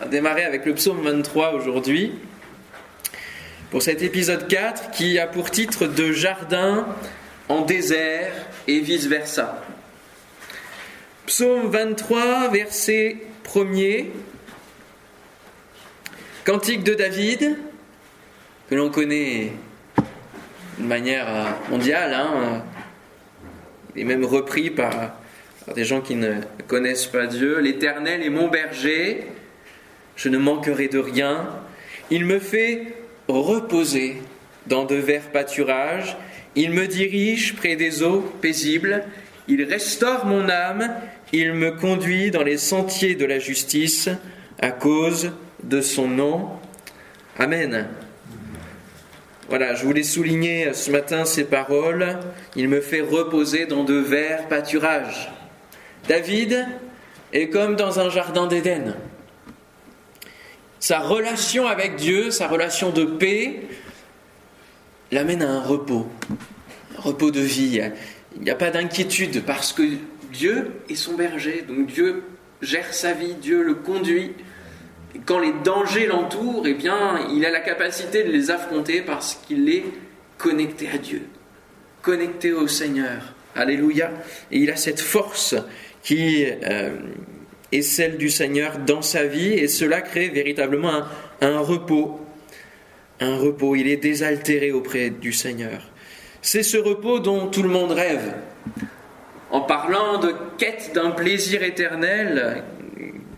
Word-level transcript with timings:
va 0.00 0.06
démarrer 0.06 0.44
avec 0.44 0.64
le 0.64 0.74
psaume 0.74 1.02
23 1.02 1.52
aujourd'hui, 1.52 2.12
pour 3.70 3.82
cet 3.82 4.02
épisode 4.02 4.48
4 4.48 4.90
qui 4.92 5.18
a 5.18 5.26
pour 5.26 5.50
titre 5.50 5.86
De 5.86 6.10
jardin 6.12 6.86
en 7.48 7.62
désert 7.62 8.32
et 8.66 8.80
vice-versa. 8.80 9.62
Psaume 11.26 11.70
23, 11.70 12.48
verset 12.48 13.18
1er. 13.44 14.06
Cantique 16.44 16.82
de 16.82 16.94
David, 16.94 17.58
que 18.70 18.74
l'on 18.74 18.90
connaît 18.90 19.52
de 20.78 20.84
manière 20.84 21.56
mondiale, 21.68 22.14
hein, 22.14 22.64
et 23.94 24.04
même 24.04 24.24
repris 24.24 24.70
par 24.70 25.12
des 25.74 25.84
gens 25.84 26.00
qui 26.00 26.14
ne 26.14 26.36
connaissent 26.66 27.06
pas 27.06 27.26
Dieu. 27.26 27.60
L'Éternel 27.60 28.22
est 28.22 28.30
mon 28.30 28.48
berger, 28.48 29.26
je 30.20 30.28
ne 30.28 30.36
manquerai 30.36 30.88
de 30.88 30.98
rien. 30.98 31.48
Il 32.10 32.26
me 32.26 32.38
fait 32.38 32.94
reposer 33.26 34.20
dans 34.66 34.84
de 34.84 34.96
verts 34.96 35.30
pâturages, 35.32 36.16
il 36.56 36.72
me 36.72 36.86
dirige 36.86 37.56
près 37.56 37.74
des 37.74 38.02
eaux 38.02 38.20
paisibles, 38.42 39.04
il 39.48 39.62
restaure 39.64 40.26
mon 40.26 40.48
âme, 40.50 40.92
il 41.32 41.54
me 41.54 41.70
conduit 41.70 42.30
dans 42.30 42.42
les 42.42 42.58
sentiers 42.58 43.14
de 43.14 43.24
la 43.24 43.38
justice 43.38 44.10
à 44.60 44.70
cause 44.70 45.32
de 45.62 45.80
son 45.80 46.06
nom. 46.06 46.50
Amen. 47.38 47.88
Voilà, 49.48 49.74
je 49.74 49.84
voulais 49.84 50.02
souligner 50.02 50.74
ce 50.74 50.90
matin 50.90 51.24
ces 51.24 51.44
paroles. 51.44 52.18
Il 52.56 52.68
me 52.68 52.82
fait 52.82 53.00
reposer 53.00 53.64
dans 53.64 53.84
de 53.84 53.94
verts 53.94 54.48
pâturages. 54.48 55.32
David 56.08 56.66
est 57.32 57.48
comme 57.48 57.74
dans 57.74 58.00
un 58.00 58.10
jardin 58.10 58.46
d'Éden. 58.46 58.94
Sa 60.80 61.00
relation 61.00 61.66
avec 61.66 61.96
Dieu, 61.96 62.30
sa 62.30 62.48
relation 62.48 62.88
de 62.88 63.04
paix, 63.04 63.60
l'amène 65.12 65.42
à 65.42 65.50
un 65.50 65.60
repos, 65.60 66.08
un 66.96 67.00
repos 67.02 67.30
de 67.30 67.40
vie. 67.40 67.82
Il 68.36 68.42
n'y 68.42 68.50
a 68.50 68.54
pas 68.54 68.70
d'inquiétude 68.70 69.44
parce 69.44 69.74
que 69.74 69.82
Dieu 70.32 70.72
est 70.88 70.94
son 70.94 71.16
berger, 71.16 71.66
donc 71.68 71.86
Dieu 71.86 72.22
gère 72.62 72.94
sa 72.94 73.12
vie, 73.12 73.34
Dieu 73.34 73.62
le 73.62 73.74
conduit. 73.74 74.32
Quand 75.26 75.38
les 75.38 75.52
dangers 75.64 76.06
l'entourent, 76.06 76.66
eh 76.66 76.72
bien, 76.72 77.28
il 77.34 77.44
a 77.44 77.50
la 77.50 77.60
capacité 77.60 78.24
de 78.24 78.30
les 78.30 78.50
affronter 78.50 79.02
parce 79.02 79.34
qu'il 79.46 79.68
est 79.68 79.84
connecté 80.38 80.88
à 80.88 80.96
Dieu, 80.96 81.22
connecté 82.00 82.54
au 82.54 82.68
Seigneur. 82.68 83.34
Alléluia. 83.54 84.12
Et 84.50 84.60
il 84.60 84.70
a 84.70 84.76
cette 84.76 85.00
force 85.00 85.56
qui 86.02 86.46
euh, 86.46 86.90
est 87.72 87.82
celle 87.82 88.16
du 88.16 88.30
Seigneur 88.30 88.78
dans 88.78 89.02
sa 89.02 89.24
vie, 89.24 89.52
et 89.52 89.68
cela 89.68 90.00
crée 90.00 90.28
véritablement 90.28 91.02
un, 91.40 91.58
repos. 91.60 92.20
Un 93.20 93.36
repos, 93.36 93.76
il 93.76 93.88
est 93.88 93.96
désaltéré 93.96 94.72
auprès 94.72 95.10
du 95.10 95.32
Seigneur. 95.32 95.88
C'est 96.42 96.62
ce 96.62 96.76
repos 96.76 97.20
dont 97.20 97.46
tout 97.48 97.62
le 97.62 97.68
monde 97.68 97.92
rêve. 97.92 98.34
En 99.50 99.60
parlant 99.60 100.18
de 100.18 100.34
quête 100.58 100.92
d'un 100.94 101.10
plaisir 101.10 101.62
éternel, 101.62 102.64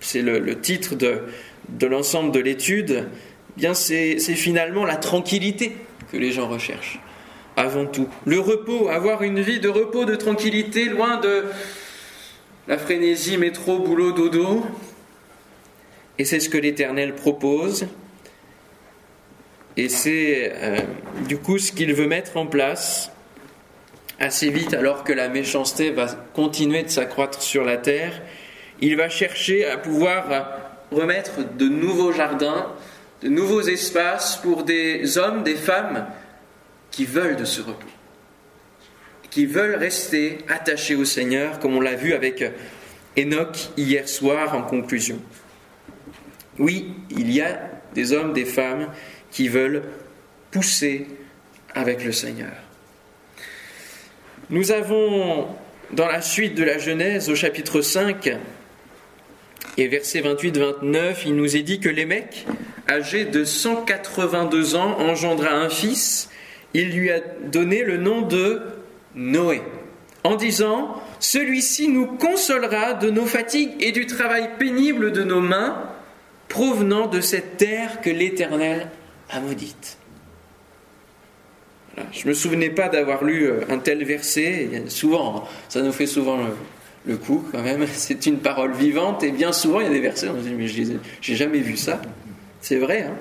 c'est 0.00 0.22
le, 0.22 0.60
titre 0.60 0.94
de, 0.94 1.22
de 1.68 1.86
l'ensemble 1.86 2.32
de 2.32 2.40
l'étude, 2.40 3.08
eh 3.56 3.60
bien 3.60 3.74
c'est 3.74 4.18
finalement 4.18 4.84
la 4.84 4.96
tranquillité 4.96 5.76
que 6.10 6.16
les 6.16 6.32
gens 6.32 6.48
recherchent 6.48 7.00
avant 7.56 7.86
tout. 7.86 8.08
Le 8.24 8.40
repos, 8.40 8.88
avoir 8.88 9.22
une 9.22 9.40
vie 9.40 9.60
de 9.60 9.68
repos, 9.68 10.04
de 10.04 10.14
tranquillité, 10.14 10.86
loin 10.86 11.18
de, 11.18 11.44
la 12.68 12.78
frénésie, 12.78 13.38
métro, 13.38 13.78
boulot, 13.78 14.12
dodo. 14.12 14.64
Et 16.18 16.24
c'est 16.24 16.40
ce 16.40 16.48
que 16.48 16.58
l'Éternel 16.58 17.14
propose. 17.14 17.86
Et 19.76 19.88
c'est 19.88 20.52
euh, 20.54 20.80
du 21.26 21.38
coup 21.38 21.58
ce 21.58 21.72
qu'il 21.72 21.94
veut 21.94 22.06
mettre 22.06 22.36
en 22.36 22.46
place 22.46 23.10
assez 24.20 24.50
vite 24.50 24.74
alors 24.74 25.02
que 25.02 25.12
la 25.12 25.28
méchanceté 25.28 25.90
va 25.90 26.06
continuer 26.34 26.82
de 26.82 26.88
s'accroître 26.88 27.42
sur 27.42 27.64
la 27.64 27.78
terre. 27.78 28.20
Il 28.80 28.96
va 28.96 29.08
chercher 29.08 29.64
à 29.64 29.78
pouvoir 29.78 30.26
remettre 30.90 31.40
de 31.56 31.68
nouveaux 31.68 32.12
jardins, 32.12 32.66
de 33.22 33.28
nouveaux 33.28 33.62
espaces 33.62 34.36
pour 34.36 34.64
des 34.64 35.16
hommes, 35.16 35.42
des 35.42 35.56
femmes 35.56 36.06
qui 36.90 37.06
veulent 37.06 37.36
de 37.36 37.44
ce 37.44 37.62
repos 37.62 37.91
qui 39.32 39.46
veulent 39.46 39.76
rester 39.76 40.38
attachés 40.46 40.94
au 40.94 41.06
Seigneur, 41.06 41.58
comme 41.58 41.74
on 41.74 41.80
l'a 41.80 41.94
vu 41.94 42.12
avec 42.12 42.44
Enoch 43.16 43.70
hier 43.78 44.06
soir 44.06 44.54
en 44.54 44.62
conclusion. 44.62 45.18
Oui, 46.58 46.92
il 47.10 47.32
y 47.32 47.40
a 47.40 47.70
des 47.94 48.12
hommes, 48.12 48.34
des 48.34 48.44
femmes 48.44 48.88
qui 49.30 49.48
veulent 49.48 49.84
pousser 50.50 51.06
avec 51.74 52.04
le 52.04 52.12
Seigneur. 52.12 52.52
Nous 54.50 54.70
avons 54.70 55.48
dans 55.92 56.08
la 56.08 56.20
suite 56.20 56.54
de 56.54 56.64
la 56.64 56.76
Genèse 56.76 57.30
au 57.30 57.34
chapitre 57.34 57.80
5 57.80 58.36
et 59.78 59.88
verset 59.88 60.20
28-29, 60.20 61.22
il 61.24 61.36
nous 61.36 61.56
est 61.56 61.62
dit 61.62 61.80
que 61.80 61.88
Lémec, 61.88 62.44
âgé 62.86 63.24
de 63.24 63.44
182 63.44 64.74
ans, 64.74 64.98
engendra 64.98 65.52
un 65.52 65.70
fils. 65.70 66.28
Il 66.74 66.90
lui 66.94 67.10
a 67.10 67.20
donné 67.20 67.82
le 67.82 67.96
nom 67.96 68.20
de 68.20 68.60
Noé, 69.14 69.62
en 70.24 70.36
disant, 70.36 71.00
Celui-ci 71.20 71.88
nous 71.88 72.06
consolera 72.06 72.94
de 72.94 73.10
nos 73.10 73.26
fatigues 73.26 73.72
et 73.80 73.92
du 73.92 74.06
travail 74.06 74.50
pénible 74.58 75.12
de 75.12 75.22
nos 75.22 75.40
mains, 75.40 75.88
provenant 76.48 77.06
de 77.06 77.20
cette 77.20 77.56
terre 77.56 78.00
que 78.00 78.10
l'Éternel 78.10 78.88
a 79.30 79.40
maudite. 79.40 79.98
Je 82.12 82.24
ne 82.24 82.28
me 82.28 82.34
souvenais 82.34 82.70
pas 82.70 82.88
d'avoir 82.88 83.24
lu 83.24 83.44
euh, 83.44 83.60
un 83.68 83.78
tel 83.78 84.04
verset. 84.04 84.84
Souvent, 84.88 85.46
ça 85.68 85.82
nous 85.82 85.92
fait 85.92 86.06
souvent 86.06 86.38
le, 87.06 87.16
coup 87.16 87.44
quand 87.52 87.62
même. 87.62 87.86
C'est 87.92 88.26
une 88.26 88.38
parole 88.38 88.72
vivante 88.72 89.22
et 89.22 89.30
bien 89.30 89.52
souvent 89.52 89.80
il 89.80 89.86
y 89.86 89.90
a 89.90 89.92
des 89.92 90.00
versets, 90.00 90.28
on 90.28 90.42
se 90.42 90.48
dit 90.48 90.54
mais 90.54 90.68
j'ai 90.68 91.34
jamais 91.34 91.58
vu 91.58 91.76
ça. 91.76 92.00
C'est 92.60 92.78
vrai. 92.78 93.02
Hein 93.02 93.14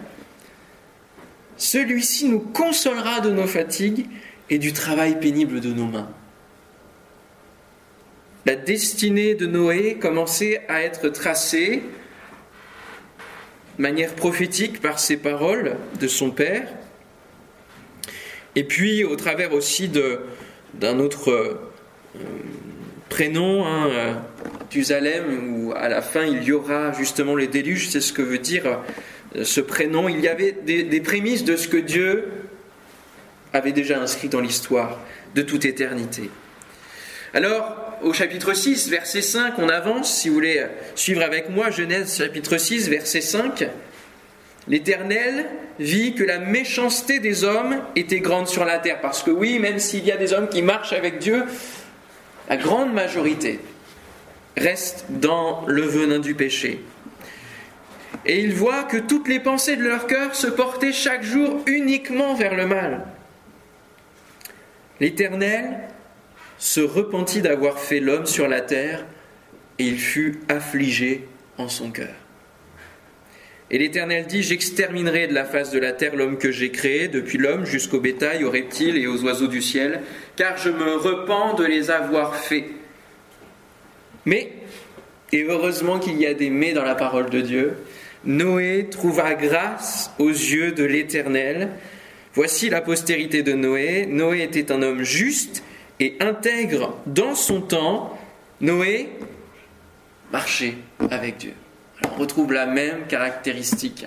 Celui-ci 1.58 2.30
nous 2.30 2.40
consolera 2.40 3.20
de 3.20 3.32
nos 3.32 3.48
fatigues 3.48 4.06
et 4.52 4.60
du 4.60 4.74
travail 4.74 5.18
pénible 5.20 5.62
de 5.62 5.72
nos 5.72 5.88
mains. 5.88 6.10
La 8.46 8.56
destinée 8.56 9.34
de 9.34 9.48
Noé 9.48 9.96
commençait 9.96 10.62
à 10.68 10.84
être 10.84 11.08
tracée 11.10 11.84
de 13.78 13.82
manière 13.82 14.14
prophétique 14.14 14.82
par 14.82 15.00
ses 15.00 15.16
paroles 15.16 15.78
de 16.00 16.08
son 16.08 16.32
père, 16.32 16.68
et 18.56 18.66
puis 18.66 19.06
au 19.06 19.16
travers 19.16 19.54
aussi 19.54 19.90
d'un 20.74 21.00
autre 21.00 21.32
euh, 21.32 21.62
prénom, 23.08 23.66
hein, 23.66 24.22
où 25.50 25.72
à 25.76 25.88
la 25.88 26.02
fin 26.02 26.26
il 26.26 26.44
y 26.44 26.52
aura 26.52 26.92
justement 26.92 27.36
les 27.36 27.48
déluges, 27.48 27.88
c'est 27.90 28.02
ce 28.02 28.12
que 28.12 28.22
veut 28.22 28.40
dire 28.40 28.80
euh, 29.38 29.46
ce 29.46 29.62
prénom. 29.62 30.10
Il 30.10 30.20
y 30.20 30.28
avait 30.28 30.52
des 30.52 31.02
prémices 31.02 31.46
de 31.46 31.56
ce 31.56 31.70
que 31.70 31.78
Dieu 31.78 32.41
avait 33.54 33.72
déjà 33.72 34.00
inscrit 34.00 34.30
dans 34.30 34.42
l'histoire 34.42 35.00
de 35.36 35.42
toute 35.42 35.66
éternité. 35.66 36.30
Alors, 37.34 37.78
au 38.02 38.14
chapitre 38.14 38.54
6, 38.54 38.90
verset 38.90 39.22
5, 39.22 39.54
on 39.58 39.70
avance, 39.70 40.14
si 40.20 40.28
vous 40.28 40.36
voulez 40.36 40.66
suivre 40.96 41.22
avec 41.22 41.50
moi, 41.50 41.70
Genèse 41.70 42.18
chapitre 42.18 42.58
6, 42.58 42.90
verset 42.90 43.22
5. 43.22 43.70
L'Éternel 44.68 45.46
vit 45.80 46.14
que 46.14 46.24
la 46.24 46.40
méchanceté 46.40 47.20
des 47.20 47.44
hommes 47.44 47.82
était 47.96 48.20
grande 48.20 48.48
sur 48.48 48.66
la 48.66 48.80
terre, 48.80 49.00
parce 49.02 49.24
que 49.24 49.32
oui, 49.32 49.60
même 49.60 49.80
s'il 49.80 50.06
y 50.06 50.12
a 50.12 50.18
des 50.18 50.34
hommes 50.34 50.50
qui 50.50 50.62
marchent 50.62 50.94
avec 50.94 51.20
Dieu, 51.20 51.46
la 52.50 52.58
grande 52.58 52.94
majorité 52.94 53.60
reste 54.58 55.06
dans 55.10 55.64
le 55.68 55.84
venin 55.84 56.20
du 56.20 56.36
péché. 56.36 56.84
Et 58.26 58.42
il 58.42 58.54
voit 58.54 58.84
que 58.84 58.98
toutes 58.98 59.28
les 59.28 59.40
pensées 59.40 59.78
de 59.78 59.84
leur 59.84 60.06
cœur 60.06 60.36
se 60.36 60.48
portaient 60.48 60.92
chaque 60.92 61.24
jour 61.24 61.62
uniquement 61.66 62.36
vers 62.36 62.56
le 62.56 62.68
mal. 62.68 63.06
L'Éternel 65.02 65.80
se 66.60 66.80
repentit 66.80 67.42
d'avoir 67.42 67.80
fait 67.80 68.00
l'homme 68.00 68.28
sur 68.28 68.48
la 68.48 68.62
terre, 68.62 69.04
et 69.80 69.86
il 69.86 69.98
fut 69.98 70.42
affligé 70.48 71.28
en 71.58 71.70
son 71.70 71.90
cœur. 71.90 72.14
Et 73.72 73.80
l'Éternel 73.80 74.28
dit, 74.28 74.44
J'exterminerai 74.44 75.26
de 75.26 75.34
la 75.34 75.46
face 75.46 75.72
de 75.72 75.80
la 75.80 75.92
terre 75.92 76.16
l'homme 76.16 76.38
que 76.38 76.52
j'ai 76.52 76.70
créé, 76.70 77.08
depuis 77.08 77.40
l'homme 77.40 77.66
jusqu'au 77.66 78.00
bétail, 78.00 78.44
aux 78.44 78.52
reptiles 78.52 78.96
et 78.96 79.08
aux 79.08 79.24
oiseaux 79.24 79.48
du 79.48 79.64
ciel, 79.64 80.02
car 80.36 80.60
je 80.60 80.70
me 80.70 80.98
repens 80.98 81.56
de 81.56 81.66
les 81.66 81.90
avoir 81.90 82.36
faits. 82.36 82.66
Mais, 84.26 84.52
et 85.32 85.46
heureusement 85.46 85.98
qu'il 85.98 86.22
y 86.22 86.28
a 86.28 86.36
des 86.36 86.52
mais 86.52 86.74
dans 86.74 86.84
la 86.84 86.94
parole 86.94 87.32
de 87.32 87.42
Dieu, 87.42 87.74
Noé 88.24 88.88
trouva 88.92 89.34
grâce 89.34 90.12
aux 90.20 90.30
yeux 90.30 90.74
de 90.74 90.84
l'Éternel, 90.84 91.70
Voici 92.34 92.70
la 92.70 92.82
postérité 92.82 93.44
de 93.44 93.54
Noé. 93.54 94.06
Noé 94.06 94.44
était 94.44 94.72
un 94.72 94.82
homme 94.82 95.04
juste 95.04 95.64
et 96.00 96.16
intègre 96.22 96.96
dans 97.06 97.36
son 97.36 97.62
temps. 97.62 98.18
Noé 98.62 99.10
marchait 100.32 100.76
avec 101.10 101.38
Dieu. 101.38 101.54
on 102.10 102.20
retrouve 102.20 102.54
la 102.54 102.68
même 102.68 103.06
caractéristique. 103.08 104.06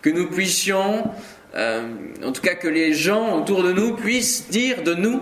Que 0.00 0.10
nous 0.10 0.28
puissions, 0.28 1.10
euh, 1.56 1.88
en 2.24 2.30
tout 2.30 2.42
cas 2.42 2.54
que 2.54 2.68
les 2.68 2.92
gens 2.92 3.40
autour 3.40 3.64
de 3.64 3.72
nous 3.72 3.96
puissent 3.96 4.48
dire 4.48 4.84
de 4.84 4.94
nous 4.94 5.20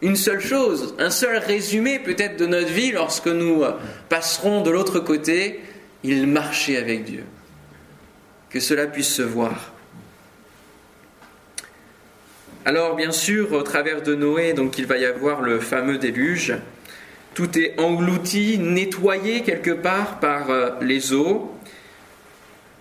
une 0.00 0.16
seule 0.16 0.40
chose, 0.40 0.94
un 0.98 1.10
seul 1.10 1.36
résumé 1.36 1.98
peut-être 1.98 2.38
de 2.38 2.46
notre 2.46 2.68
vie 2.68 2.92
lorsque 2.92 3.26
nous 3.26 3.62
passerons 4.08 4.62
de 4.62 4.70
l'autre 4.70 5.00
côté, 5.00 5.60
il 6.02 6.26
marchait 6.26 6.78
avec 6.78 7.04
Dieu. 7.04 7.24
Que 8.48 8.60
cela 8.60 8.86
puisse 8.86 9.12
se 9.12 9.22
voir. 9.22 9.73
Alors 12.66 12.96
bien 12.96 13.12
sûr, 13.12 13.52
au 13.52 13.62
travers 13.62 14.00
de 14.00 14.14
Noé, 14.14 14.54
donc 14.54 14.78
il 14.78 14.86
va 14.86 14.96
y 14.96 15.04
avoir 15.04 15.42
le 15.42 15.60
fameux 15.60 15.98
déluge. 15.98 16.54
Tout 17.34 17.58
est 17.58 17.78
englouti, 17.78 18.58
nettoyé 18.58 19.42
quelque 19.42 19.72
part 19.72 20.18
par 20.18 20.48
euh, 20.48 20.70
les 20.80 21.12
eaux. 21.12 21.54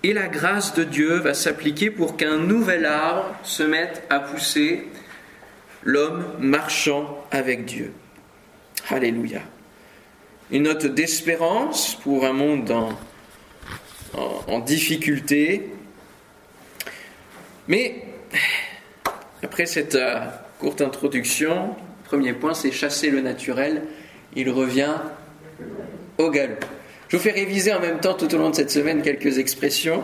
Et 0.04 0.14
la 0.14 0.28
grâce 0.28 0.74
de 0.74 0.86
Dieu 0.86 1.16
va 1.16 1.34
s'appliquer 1.34 1.90
pour 1.90 2.16
qu'un 2.16 2.38
nouvel 2.38 2.86
arbre 2.86 3.36
se 3.44 3.64
mette 3.64 4.04
à 4.10 4.22
pousser, 4.22 4.88
l'homme 5.84 6.24
marchant 6.40 7.26
avec 7.32 7.66
Dieu. 7.66 7.92
Alléluia. 8.90 9.42
Une 10.52 10.64
note 10.64 10.86
d'espérance 10.86 11.96
pour 11.96 12.26
un 12.26 12.34
monde 12.34 12.72
en, 12.72 12.98
en 14.48 14.60
difficulté. 14.60 15.72
Mais 17.68 18.04
après 19.44 19.66
cette 19.66 19.96
euh, 19.96 20.20
courte 20.60 20.82
introduction, 20.82 21.76
premier 22.06 22.34
point, 22.34 22.54
c'est 22.54 22.72
chasser 22.72 23.10
le 23.10 23.22
naturel. 23.22 23.84
Il 24.36 24.50
revient 24.50 24.96
au 26.18 26.30
galop. 26.30 26.56
Je 27.10 27.18
vous 27.18 27.24
fais 27.24 27.32
réviser 27.32 27.74
en 27.74 27.80
même 27.80 28.00
temps 28.00 28.14
tout 28.14 28.34
au 28.34 28.38
long 28.38 28.50
de 28.50 28.56
cette 28.56 28.72
semaine 28.72 29.02
quelques 29.02 29.38
expressions. 29.38 30.04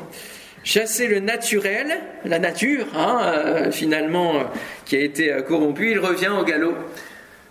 Chasser 0.64 1.08
le 1.08 1.20
naturel, 1.20 1.88
la 2.26 2.38
nature, 2.38 2.86
hein, 2.94 3.22
euh, 3.24 3.72
finalement, 3.72 4.36
euh, 4.36 4.44
qui 4.86 4.98
a 4.98 5.00
été 5.00 5.34
corrompue, 5.48 5.92
il 5.92 6.00
revient 6.00 6.32
au 6.38 6.44
galop. 6.44 6.76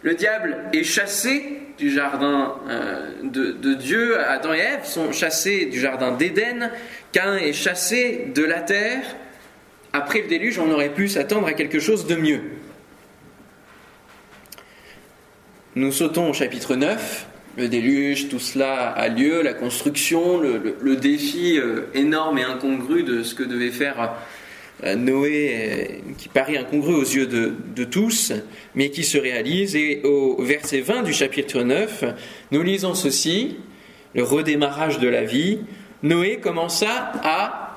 Le 0.03 0.15
diable 0.15 0.57
est 0.75 0.85
chassé 0.85 1.59
du 1.79 1.91
jardin 1.91 2.57
de, 3.23 3.53
de, 3.53 3.75
Dieu, 3.75 4.19
Adam 4.21 4.53
et 4.53 4.59
Ève 4.59 4.85
sont 4.85 5.11
chassés 5.11 5.67
du 5.67 5.81
jardin 5.81 6.13
d'Éden, 6.13 6.71
Cain 7.13 7.37
est 7.37 7.53
chassé 7.53 8.27
de 8.35 8.45
la 8.45 8.61
terre, 8.61 9.03
après 9.93 10.23
le 10.23 10.29
déluge, 10.29 10.59
on 10.59 10.71
aurait 10.71 10.93
pu 10.93 11.09
s'attendre 11.09 11.47
à 11.47 11.53
quelque 11.53 11.81
chose 11.81 12.07
de 12.07 12.15
mieux. 12.15 12.41
Nous 15.77 15.93
sautons 15.93 16.31
au 16.31 16.33
chapitre 16.33 16.77
9, 16.77 17.27
le 17.57 17.69
déluge, 17.69 18.29
tout 18.29 18.39
cela 18.39 18.89
a 18.89 19.09
lieu, 19.09 19.43
la 19.43 19.55
construction, 19.55 20.41
le, 20.41 20.97
défi 20.97 21.59
euh, 21.59 21.87
énorme 21.95 22.39
et 22.39 22.45
incongru 22.45 23.03
de 23.03 23.23
ce 23.23 23.35
que 23.35 23.43
devait 23.43 23.71
faire 23.71 24.15
euh, 24.85 24.95
Noé, 24.95 25.51
euh, 25.53 26.13
qui 26.17 26.29
paraît 26.29 26.57
incongru 26.57 26.95
aux 26.95 27.03
yeux 27.03 27.27
de, 27.27 27.55
de, 27.75 27.85
tous, 27.85 28.33
mais 28.75 28.91
qui 28.91 29.05
se 29.05 29.19
réalise. 29.19 29.75
Et 29.75 30.03
au 30.05 30.43
verset 30.43 30.81
20 30.81 31.03
du 31.03 31.13
chapitre 31.13 31.63
9, 31.63 32.05
nous 32.53 32.63
lisons 32.63 32.95
ceci, 32.95 33.57
le 34.15 34.23
redémarrage 34.23 34.99
de 34.99 35.09
la 35.09 35.25
vie. 35.25 35.61
Noé 36.03 36.39
commença 36.39 37.13
à 37.25 37.68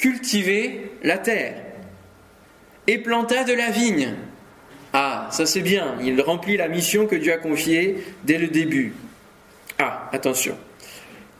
cultiver 0.00 0.90
la 1.02 1.18
terre 1.18 1.54
et 2.86 2.98
planta 2.98 3.44
de 3.44 3.52
la 3.52 3.70
vigne. 3.70 4.14
Ah, 4.92 5.28
ça 5.30 5.46
c'est 5.46 5.60
bien, 5.60 5.96
il 6.02 6.20
remplit 6.20 6.56
la 6.56 6.66
mission 6.66 7.06
que 7.06 7.14
Dieu 7.14 7.32
a 7.32 7.36
confiée 7.36 8.02
dès 8.24 8.38
le 8.38 8.48
début. 8.48 8.94
Ah, 9.78 10.08
attention. 10.12 10.56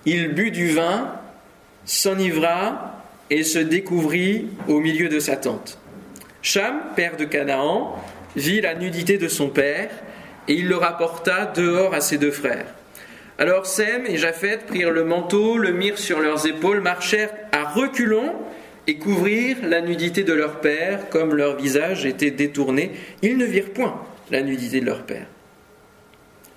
Il 0.05 0.35
but 0.35 0.51
du 0.51 0.71
vin, 0.71 1.15
s'enivra 1.85 3.03
et 3.31 3.43
se 3.43 3.59
découvrit 3.59 4.49
au 4.69 4.79
milieu 4.79 5.09
de 5.09 5.19
sa 5.19 5.37
tente. 5.37 5.79
Cham, 6.43 6.81
père 6.95 7.17
de 7.17 7.25
Canaan, 7.25 7.97
vit 8.37 8.61
la 8.61 8.75
nudité 8.75 9.19
de 9.19 9.29
son 9.29 9.49
père 9.49 9.91
et 10.47 10.55
il 10.55 10.69
le 10.69 10.77
rapporta 10.77 11.47
dehors 11.47 11.95
à 11.95 12.01
ses 12.01 12.19
deux 12.19 12.31
frères. 12.31 12.75
Alors 13.41 13.65
Sem 13.65 14.05
et 14.05 14.19
Japhet 14.19 14.59
prirent 14.67 14.91
le 14.91 15.03
manteau, 15.03 15.57
le 15.57 15.73
mirent 15.73 15.97
sur 15.97 16.21
leurs 16.21 16.47
épaules, 16.47 16.83
marchèrent 16.83 17.33
à 17.53 17.65
reculons 17.65 18.35
et 18.87 18.99
couvrirent 18.99 19.67
la 19.67 19.81
nudité 19.81 20.25
de 20.25 20.35
leur 20.35 20.61
père, 20.61 21.09
comme 21.09 21.35
leur 21.35 21.57
visage 21.57 22.05
était 22.05 22.31
détourné. 22.31 22.91
Ils 23.23 23.39
ne 23.39 23.47
virent 23.47 23.71
point 23.71 23.99
la 24.31 24.43
nudité 24.43 24.83
de 24.83 24.85
leur 24.85 25.05
père. 25.05 25.27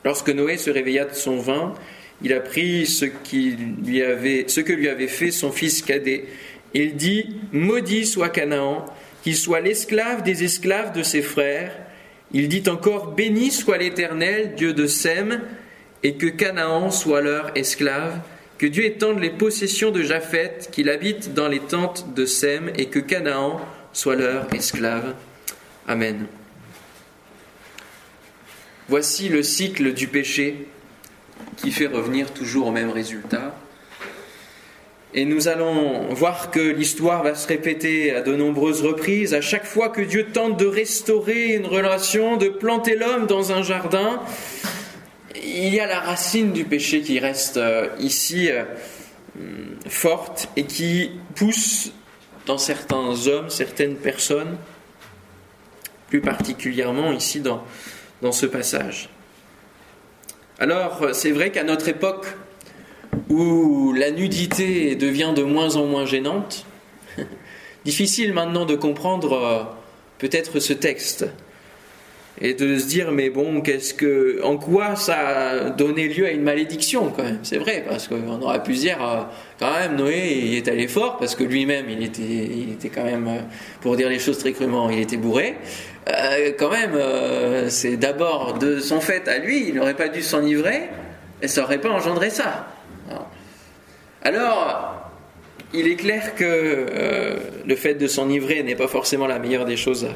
Lorsque 0.04 0.28
Noé 0.28 0.58
se 0.58 0.70
réveilla 0.70 1.06
de 1.06 1.14
son 1.14 1.38
vin, 1.38 1.74
il 2.22 2.34
apprit 2.34 2.86
ce, 2.86 3.06
ce 3.06 4.60
que 4.60 4.74
lui 4.74 4.90
avait 4.90 5.08
fait 5.08 5.32
son 5.32 5.54
fils 5.54 5.82
cadet. 5.82 6.26
Il 6.74 6.98
dit 6.98 7.38
Maudit 7.54 8.06
soit 8.06 8.28
Canaan, 8.28 8.84
qu'il 9.24 9.38
soit 9.38 9.62
l'esclave 9.62 10.22
des 10.22 10.44
esclaves 10.44 10.92
de 10.92 11.02
ses 11.02 11.22
frères. 11.22 11.72
Il 12.34 12.50
dit 12.50 12.64
encore 12.68 13.14
Béni 13.14 13.52
soit 13.52 13.78
l'Éternel, 13.78 14.56
Dieu 14.58 14.74
de 14.74 14.86
Sem, 14.86 15.40
et 16.04 16.16
que 16.16 16.28
Canaan 16.28 16.92
soit 16.92 17.22
leur 17.22 17.52
esclave, 17.56 18.20
que 18.58 18.66
Dieu 18.66 18.86
étende 18.86 19.20
les 19.20 19.30
possessions 19.30 19.92
de 19.92 20.04
Japheth, 20.04 20.70
qu'il 20.72 20.90
habite 20.90 21.34
dans 21.34 21.48
les 21.48 21.60
tentes 21.60 22.14
de 22.14 22.26
Sem, 22.26 22.72
et 22.78 22.86
que 22.86 23.00
Canaan 23.00 23.60
soit 23.94 24.16
leur 24.16 24.54
esclave. 24.54 25.16
Amen. 25.88 26.28
Voici 28.90 29.30
le 29.30 29.44
cycle 29.44 29.94
du 29.94 30.08
péché 30.08 30.68
qui 31.58 31.72
fait 31.72 31.88
revenir 31.88 32.32
toujours 32.32 32.68
au 32.68 32.72
même 32.72 32.90
résultat. 32.90 33.56
Et 35.16 35.26
nous 35.26 35.48
allons 35.48 36.14
voir 36.14 36.50
que 36.50 36.60
l'histoire 36.60 37.22
va 37.22 37.36
se 37.36 37.48
répéter 37.48 38.16
à 38.16 38.22
de 38.22 38.36
nombreuses 38.36 38.82
reprises. 38.82 39.34
À 39.34 39.42
chaque 39.42 39.66
fois 39.66 39.90
que 39.90 40.02
Dieu 40.02 40.28
tente 40.34 40.58
de 40.58 40.66
restaurer 40.66 41.54
une 41.54 41.68
relation, 41.68 42.36
de 42.36 42.50
planter 42.50 42.96
l'homme 42.96 43.28
dans 43.28 43.52
un 43.52 43.62
jardin, 43.62 44.22
il 45.36 45.74
y 45.74 45.80
a 45.80 45.88
la 45.88 46.00
racine 46.00 46.52
du 46.54 46.66
péché 46.66 47.02
qui 47.02 47.20
reste 47.20 47.58
euh, 47.58 47.90
ici 48.00 48.50
euh, 48.52 48.64
forte 49.88 50.50
et 50.56 50.66
qui 50.66 51.12
pousse 51.36 51.92
dans 52.46 52.58
certains 52.58 53.28
hommes, 53.28 53.50
certaines 53.50 53.96
personnes, 53.96 54.58
plus 56.08 56.22
particulièrement 56.22 57.12
ici 57.12 57.40
dans, 57.40 57.64
ce 58.32 58.46
passage. 58.46 59.10
Alors, 60.60 61.10
c'est 61.14 61.32
vrai 61.32 61.52
qu'à 61.52 61.64
notre 61.64 61.90
époque, 61.90 62.28
où 63.30 63.94
la 63.94 64.12
nudité 64.12 64.96
devient 64.96 65.34
de 65.36 65.44
moins 65.44 65.76
en 65.76 65.86
moins 65.86 66.06
gênante, 66.06 66.66
difficile 67.86 68.34
maintenant 68.34 68.66
de 68.66 68.76
comprendre 68.76 69.34
euh, 69.34 69.64
peut-être 70.20 70.60
ce 70.60 70.74
texte 70.74 71.26
et 72.44 72.54
de 72.54 72.78
se 72.78 72.86
dire 72.86 73.12
mais 73.12 73.30
bon 73.30 73.62
qu'est-ce 73.62 73.94
que 73.94 74.42
en 74.44 74.58
quoi 74.58 74.98
ça 74.98 75.16
a 75.16 75.70
donné 75.70 76.10
lieu 76.10 76.26
à 76.26 76.32
une 76.32 76.44
malédiction 76.44 77.10
quand 77.10 77.24
même. 77.24 77.40
C'est 77.42 77.58
vrai 77.58 77.86
parce 77.88 78.10
qu'on 78.10 78.42
aurait 78.42 78.62
pu 78.62 78.74
dire 78.74 78.98
euh, 79.02 79.24
quand 79.58 79.72
même 79.72 79.96
Noé 79.96 80.42
il 80.44 80.56
est 80.56 80.68
allé 80.68 80.90
fort 80.90 81.18
parce 81.18 81.36
que 81.36 81.44
lui-même 81.46 81.86
il 81.90 82.04
était 82.04 82.22
il 82.22 82.74
était 82.74 82.90
quand 82.90 83.06
même 83.06 83.28
euh, 83.28 83.40
pour 83.80 83.96
dire 83.96 84.10
les 84.10 84.20
choses 84.20 84.38
très 84.38 84.52
crûment 84.52 84.90
il 84.90 85.00
était 85.00 85.16
bourré. 85.16 85.56
Euh, 86.10 86.52
quand 86.60 86.70
même 86.70 87.00
c'est 87.70 87.96
d'abord 87.96 88.56
de 88.56 88.82
son 88.82 89.00
fait 89.00 89.26
à 89.30 89.38
lui 89.38 89.70
il 89.70 89.76
n'aurait 89.76 89.96
pas 89.96 90.10
dû 90.10 90.22
s'enivrer 90.22 90.90
et 91.42 91.48
ça 91.48 91.62
n'aurait 91.62 91.80
pas 91.80 91.90
engendré 91.92 92.30
ça. 92.30 92.68
Alors 94.22 95.12
il 95.74 95.88
est 95.88 95.96
clair 95.96 96.36
que 96.36 97.38
le 97.66 97.76
fait 97.76 97.96
de 97.96 98.08
s'enivrer 98.08 98.64
n'est 98.64 98.76
pas 98.76 98.88
forcément 98.88 99.28
la 99.28 99.40
meilleure 99.40 99.66
des 99.66 99.78
choses 99.78 100.10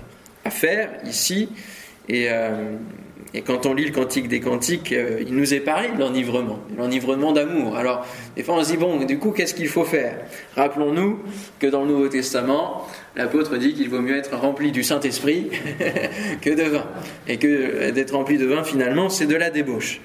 à 0.44 0.50
faire 0.50 0.90
ici 1.06 1.50
euh, 2.10 2.76
et, 3.34 3.42
quand 3.42 3.66
on 3.66 3.74
lit 3.74 3.86
le 3.86 3.92
Cantique 3.92 4.28
des 4.28 4.40
Cantiques, 4.40 4.94
euh, 4.94 5.22
il 5.22 5.36
nous 5.36 5.54
est 5.54 5.60
pareil 5.60 5.92
l'enivrement, 5.98 6.60
l'enivrement 6.78 7.34
d'amour. 7.34 7.78
Alors, 7.78 8.08
des 8.36 8.44
fois 8.44 8.56
on 8.56 8.64
se 8.64 8.72
dit, 8.72 8.78
bon, 8.78 9.04
du 9.04 9.20
coup, 9.20 9.32
qu'est-ce 9.32 9.54
qu'il 9.54 9.68
faut 9.68 9.84
faire? 9.84 10.18
Rappelons-nous 10.56 11.20
que 11.60 11.68
dans 11.68 11.82
le 11.82 11.88
Nouveau 11.88 12.08
Testament, 12.08 12.88
l'apôtre 13.16 13.58
dit 13.58 13.74
qu'il 13.74 13.90
vaut 13.90 14.02
mieux 14.02 14.16
être 14.16 14.36
rempli 14.36 14.72
du 14.72 14.84
Saint-Esprit 14.84 15.50
que 16.42 16.50
de 16.50 16.64
vin. 16.64 16.86
Et 17.28 17.38
que 17.38 17.92
d'être 17.92 18.16
rempli 18.16 18.38
de 18.38 18.46
vin, 18.46 18.64
finalement, 18.64 19.10
c'est 19.10 19.28
de 19.28 19.36
la 19.36 19.50
débauche. 19.50 20.00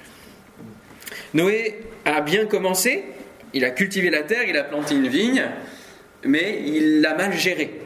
Noé 1.33 1.79
a 2.05 2.21
bien 2.21 2.45
commencé, 2.45 3.05
il 3.53 3.65
a 3.65 3.71
cultivé 3.71 4.09
la 4.09 4.23
terre, 4.23 4.43
il 4.47 4.57
a 4.57 4.63
planté 4.63 4.95
une 4.95 5.07
vigne, 5.07 5.43
mais 6.25 6.61
il 6.65 7.01
l'a 7.01 7.15
mal 7.15 7.33
géré. 7.33 7.79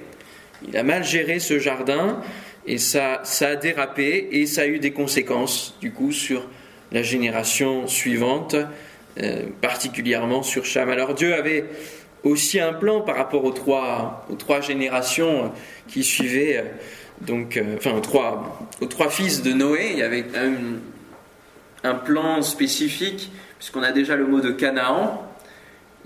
Il 0.67 0.75
a 0.75 0.83
mal 0.83 1.03
géré 1.03 1.39
ce 1.39 1.59
jardin, 1.59 2.21
et 2.67 2.77
ça, 2.77 3.21
ça 3.23 3.49
a 3.49 3.55
dérapé 3.55 4.29
et 4.31 4.45
ça 4.45 4.61
a 4.61 4.67
eu 4.67 4.79
des 4.79 4.91
conséquences 4.91 5.75
du 5.81 5.91
coup 5.91 6.11
sur 6.11 6.47
la 6.91 7.01
génération 7.01 7.87
suivante, 7.87 8.55
euh, 9.21 9.45
particulièrement 9.61 10.43
sur 10.43 10.65
Cham. 10.65 10.89
Alors 10.89 11.13
Dieu 11.13 11.33
avait 11.33 11.65
aussi 12.23 12.59
un 12.59 12.73
plan 12.73 13.01
par 13.01 13.15
rapport 13.15 13.43
aux 13.45 13.51
trois, 13.51 14.25
aux 14.29 14.35
trois 14.35 14.61
générations 14.61 15.51
qui 15.87 16.03
suivaient, 16.03 16.57
euh, 16.57 16.63
donc, 17.21 17.57
euh, 17.57 17.75
enfin 17.77 17.93
aux 17.93 18.01
trois, 18.01 18.67
aux 18.81 18.85
trois 18.85 19.09
fils 19.09 19.41
de 19.41 19.53
Noé. 19.53 19.89
Il 19.93 19.99
y 19.99 20.03
avait 20.03 20.25
un, 20.35 21.89
un 21.89 21.95
plan 21.95 22.41
spécifique, 22.41 23.31
puisqu'on 23.57 23.83
a 23.83 23.91
déjà 23.91 24.15
le 24.15 24.27
mot 24.27 24.39
de 24.39 24.51
Canaan, 24.51 25.23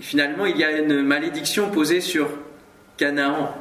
finalement, 0.00 0.46
il 0.46 0.56
y 0.56 0.64
a 0.64 0.78
une 0.78 1.02
malédiction 1.02 1.70
posée 1.70 2.00
sur 2.00 2.28
Canaan. 2.96 3.54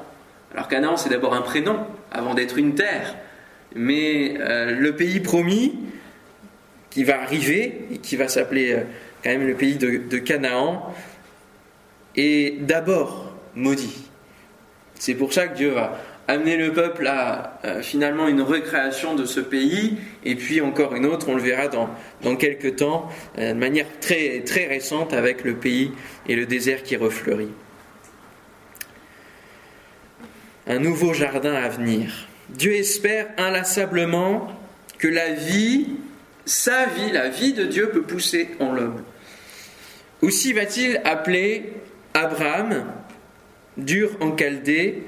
Alors 0.53 0.67
Canaan, 0.67 0.97
c'est 0.97 1.09
d'abord 1.09 1.33
un 1.33 1.41
prénom, 1.41 1.77
avant 2.11 2.33
d'être 2.33 2.57
une 2.57 2.75
terre. 2.75 3.15
Mais 3.75 4.35
euh, 4.39 4.71
le 4.71 4.95
pays 4.95 5.19
promis, 5.19 5.73
qui 6.89 7.03
va 7.05 7.21
arriver, 7.21 7.87
et 7.93 7.97
qui 7.97 8.17
va 8.17 8.27
s'appeler 8.27 8.73
euh, 8.73 8.83
quand 9.23 9.29
même 9.29 9.47
le 9.47 9.55
pays 9.55 9.75
de, 9.75 10.17
Canaan, 10.17 10.93
est 12.15 12.61
d'abord 12.61 13.33
maudit. 13.55 14.09
C'est 14.95 15.15
pour 15.15 15.31
ça 15.31 15.47
que 15.47 15.55
Dieu 15.55 15.69
va 15.69 15.97
amener 16.27 16.57
le 16.57 16.73
peuple 16.73 17.07
à 17.07 17.59
euh, 17.63 17.81
finalement 17.81 18.27
une 18.27 18.41
recréation 18.41 19.15
de 19.15 19.25
ce 19.25 19.39
pays, 19.39 19.97
et 20.25 20.35
puis 20.35 20.59
encore 20.59 20.93
une 20.95 21.05
autre, 21.05 21.29
on 21.29 21.35
le 21.35 21.41
verra 21.41 21.69
dans, 21.69 21.89
dans 22.23 22.35
quelques 22.35 22.75
temps, 22.75 23.07
de 23.37 23.53
manière 23.53 23.87
très, 24.01 24.41
très 24.41 24.67
récente 24.67 25.13
avec 25.13 25.45
le 25.45 25.55
pays 25.55 25.91
et 26.27 26.35
le 26.35 26.45
désert 26.45 26.83
qui 26.83 26.97
refleurit. 26.97 27.51
Un 30.71 30.79
nouveau 30.79 31.13
jardin 31.13 31.53
à 31.53 31.67
venir. 31.67 32.29
Dieu 32.47 32.75
espère 32.75 33.27
inlassablement 33.37 34.47
que 34.99 35.09
la 35.09 35.33
vie, 35.33 35.87
sa 36.45 36.85
vie, 36.85 37.11
la 37.11 37.27
vie 37.27 37.51
de 37.51 37.65
Dieu 37.65 37.89
peut 37.89 38.03
pousser 38.03 38.51
en 38.61 38.71
l'homme. 38.71 39.03
Aussi 40.21 40.53
va-t-il 40.53 41.01
appeler 41.03 41.73
Abraham, 42.13 42.85
dur 43.75 44.15
en 44.21 44.33
Chaldée, 44.37 45.03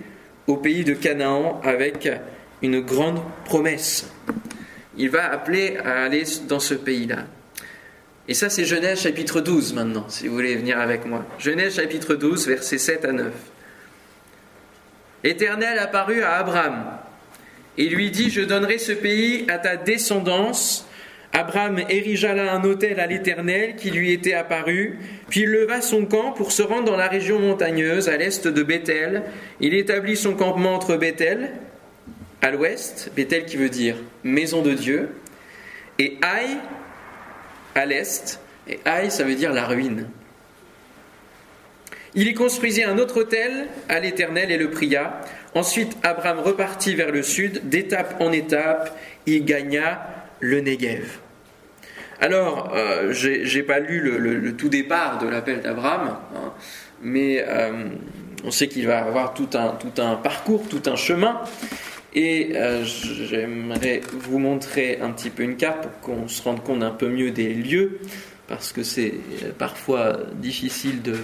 au 0.47 0.57
pays 0.57 0.83
de 0.83 0.93
Canaan 0.93 1.61
avec 1.63 2.09
une 2.61 2.81
grande 2.81 3.21
promesse. 3.45 4.11
Il 4.97 5.11
va 5.11 5.31
appeler 5.31 5.77
à 5.77 6.03
aller 6.03 6.25
dans 6.49 6.59
ce 6.59 6.73
pays-là. 6.73 7.19
Et 8.27 8.33
ça, 8.33 8.49
c'est 8.49 8.65
Genèse 8.65 8.99
chapitre 8.99 9.39
12 9.39 9.75
maintenant, 9.75 10.09
si 10.09 10.27
vous 10.27 10.33
voulez 10.33 10.57
venir 10.57 10.77
avec 10.77 11.05
moi. 11.05 11.25
Genèse 11.39 11.77
chapitre 11.77 12.15
12, 12.15 12.49
versets 12.49 12.77
7 12.77 13.05
à 13.05 13.13
9. 13.13 13.52
L'Éternel 15.23 15.79
apparut 15.79 16.21
à 16.21 16.35
Abraham 16.35 16.83
et 17.77 17.89
lui 17.89 18.11
dit, 18.11 18.29
je 18.29 18.41
donnerai 18.41 18.77
ce 18.77 18.91
pays 18.91 19.45
à 19.49 19.57
ta 19.57 19.77
descendance 19.77 20.87
Abraham 21.35 21.79
érigea 21.89 22.35
là 22.35 22.53
un 22.53 22.63
autel 22.63 22.99
à 22.99 23.07
l'Éternel 23.07 23.75
qui 23.75 23.89
lui 23.89 24.11
était 24.11 24.35
apparu, 24.35 24.99
puis 25.29 25.41
il 25.41 25.49
leva 25.49 25.81
son 25.81 26.05
camp 26.05 26.31
pour 26.31 26.51
se 26.51 26.61
rendre 26.61 26.85
dans 26.85 26.95
la 26.95 27.07
région 27.07 27.39
montagneuse 27.39 28.07
à 28.07 28.17
l'est 28.17 28.47
de 28.47 28.63
Bethel. 28.63 29.23
Il 29.59 29.73
établit 29.73 30.15
son 30.15 30.35
campement 30.35 30.75
entre 30.75 30.95
Bethel, 30.95 31.49
à 32.43 32.51
l'ouest, 32.51 33.11
Bethel 33.15 33.45
qui 33.45 33.57
veut 33.57 33.69
dire 33.69 33.95
maison 34.23 34.61
de 34.61 34.73
Dieu, 34.73 35.09
et 35.97 36.19
Aï 36.21 36.49
à 37.73 37.87
l'est, 37.87 38.39
et 38.67 38.79
Aï 38.85 39.09
ça 39.09 39.23
veut 39.23 39.35
dire 39.35 39.53
la 39.53 39.65
ruine. 39.65 40.07
Il 42.15 42.27
y 42.27 42.33
construisit 42.35 42.83
un 42.83 42.99
autre 42.99 43.21
autel 43.21 43.67
à 43.89 43.99
l'Éternel 43.99 44.51
et 44.51 44.57
le 44.57 44.69
pria. 44.69 45.19
Ensuite, 45.55 45.97
Abraham 46.03 46.39
repartit 46.39 46.93
vers 46.93 47.11
le 47.11 47.23
sud, 47.23 47.69
d'étape 47.69 48.21
en 48.21 48.31
étape, 48.31 48.95
il 49.25 49.43
gagna 49.45 50.05
le 50.39 50.61
Negev. 50.61 51.17
Alors, 52.21 52.71
euh, 52.75 53.11
j'ai 53.13 53.63
pas 53.63 53.79
lu 53.79 53.99
le, 53.99 54.55
tout 54.55 54.69
départ 54.69 55.17
de 55.17 55.27
l'appel 55.27 55.61
d'Abraham, 55.61 56.15
hein, 56.35 56.53
mais 57.01 57.43
euh, 57.47 57.89
on 58.43 58.51
sait 58.51 58.67
qu'il 58.67 58.85
va 58.85 59.03
avoir 59.03 59.33
tout 59.33 59.49
un, 59.55 59.69
tout 59.69 59.99
un 59.99 60.15
parcours, 60.15 60.63
tout 60.69 60.83
un 60.85 60.95
chemin. 60.95 61.41
Et 62.13 62.51
euh, 62.53 62.83
j'aimerais 62.85 64.01
vous 64.11 64.37
montrer 64.37 64.99
un 65.01 65.09
petit 65.09 65.31
peu 65.31 65.41
une 65.41 65.57
carte 65.57 65.87
pour 65.87 65.99
qu'on 66.01 66.27
se 66.27 66.43
rende 66.43 66.63
compte 66.63 66.83
un 66.83 66.91
peu 66.91 67.09
mieux 67.09 67.31
des 67.31 67.55
lieux, 67.55 67.99
parce 68.47 68.71
que 68.71 68.83
c'est 68.83 69.15
parfois 69.57 70.19
difficile 70.35 71.01
de, 71.01 71.15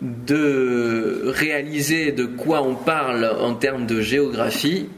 de 0.00 1.22
réaliser 1.26 2.12
de 2.12 2.24
quoi 2.24 2.62
on 2.62 2.74
parle 2.74 3.24
en 3.40 3.54
termes 3.54 3.86
de 3.86 4.00
géographie. 4.00 4.88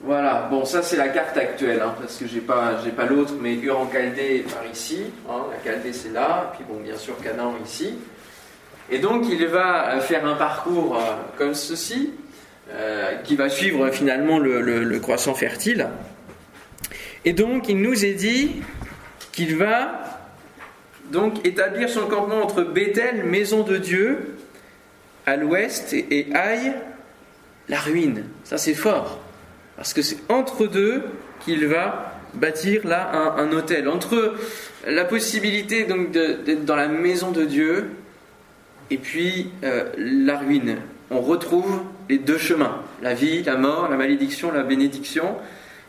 Voilà, 0.00 0.48
bon, 0.50 0.64
ça 0.64 0.82
c'est 0.82 0.96
la 0.96 1.08
carte 1.08 1.36
actuelle, 1.36 1.80
hein, 1.82 1.94
parce 1.98 2.18
que 2.18 2.26
j'ai 2.26 2.40
pas, 2.40 2.74
pas 2.94 3.06
l'autre, 3.06 3.34
mais 3.40 3.54
Ur 3.54 3.78
en 3.78 3.90
Chaldée 3.90 4.44
par 4.52 4.70
ici, 4.70 5.04
hein, 5.30 5.44
la 5.50 5.70
Chaldée 5.70 5.94
c'est 5.94 6.12
là, 6.12 6.52
puis 6.54 6.64
bon, 6.68 6.80
bien 6.80 6.96
sûr 6.98 7.16
Canaan 7.22 7.54
ici. 7.64 7.94
Et 8.90 8.98
donc 8.98 9.24
il 9.30 9.46
va 9.46 9.98
faire 10.00 10.26
un 10.26 10.34
parcours 10.34 10.96
euh, 10.96 11.14
comme 11.38 11.54
ceci, 11.54 12.12
euh, 12.70 13.16
qui 13.24 13.36
va 13.36 13.48
suivre 13.48 13.90
finalement 13.90 14.38
le, 14.38 14.98
croissant 14.98 15.34
fertile. 15.34 15.88
Et 17.24 17.32
donc 17.32 17.68
il 17.68 17.80
nous 17.80 18.04
est 18.04 18.14
dit 18.14 18.62
qu'il 19.32 19.56
va 19.56 20.03
donc 21.10 21.46
établir 21.46 21.88
son 21.88 22.06
campement 22.06 22.42
entre 22.42 22.62
Bethel, 22.62 23.24
maison 23.24 23.62
de 23.62 23.76
Dieu, 23.76 24.36
à 25.26 25.36
l'ouest, 25.36 25.92
et, 25.92 26.28
Aïe, 26.34 26.72
la 27.68 27.78
ruine. 27.78 28.24
Ça 28.44 28.58
c'est 28.58 28.74
fort. 28.74 29.20
Parce 29.76 29.92
que 29.92 30.02
c'est 30.02 30.18
entre 30.28 30.66
deux 30.66 31.02
qu'il 31.44 31.66
va 31.66 32.20
bâtir 32.34 32.86
là 32.86 33.10
un, 33.38 33.52
hôtel. 33.52 33.88
Entre 33.88 34.34
la 34.86 35.04
possibilité 35.04 35.84
donc 35.84 36.10
d'être 36.10 36.64
dans 36.64 36.76
la 36.76 36.88
maison 36.88 37.30
de 37.30 37.44
Dieu 37.44 37.90
et 38.90 38.98
puis 38.98 39.50
euh, 39.64 39.84
la 39.96 40.38
ruine. 40.38 40.78
On 41.10 41.20
retrouve 41.20 41.82
les 42.08 42.18
deux 42.18 42.38
chemins, 42.38 42.82
la 43.02 43.14
vie, 43.14 43.42
la 43.42 43.56
mort, 43.56 43.88
la 43.88 43.96
malédiction, 43.96 44.52
la 44.52 44.62
bénédiction. 44.62 45.36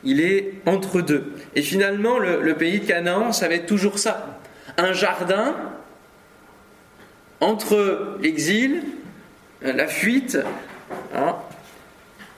Il 0.04 0.22
est 0.22 0.54
entre 0.66 1.02
deux. 1.02 1.32
Et 1.56 1.62
finalement, 1.62 2.20
le, 2.20 2.54
pays 2.54 2.80
de 2.80 2.86
Canaan, 2.86 3.32
ça 3.32 3.48
va 3.48 3.56
être 3.56 3.66
toujours 3.66 3.98
ça. 3.98 4.40
Un 4.78 4.94
jardin 4.94 5.56
entre 7.40 8.18
l'exil, 8.22 8.84
la 9.62 9.88
fuite, 9.88 10.38
hein, 11.14 11.36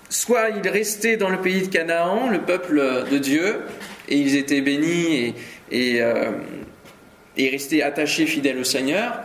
soit 0.09 0.49
ils 0.49 0.69
restaient 0.69 1.17
dans 1.17 1.29
le 1.29 1.41
pays 1.41 1.67
de 1.67 1.73
Canaan, 1.73 2.29
le 2.29 2.39
peuple 2.39 3.05
de 3.09 3.17
Dieu, 3.17 3.61
et 4.07 4.17
ils 4.17 4.35
étaient 4.35 4.61
bénis 4.61 5.35
et, 5.71 6.01
euh, 6.01 6.31
restaient 7.37 7.81
attachés 7.81 8.25
fidèles 8.25 8.59
au 8.59 8.63
Seigneur, 8.63 9.19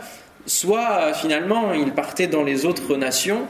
soit 0.45 1.13
finalement 1.13 1.73
ils 1.73 1.91
partaient 1.91 2.27
dans 2.27 2.43
les 2.43 2.65
autres 2.65 2.95
nations, 2.97 3.47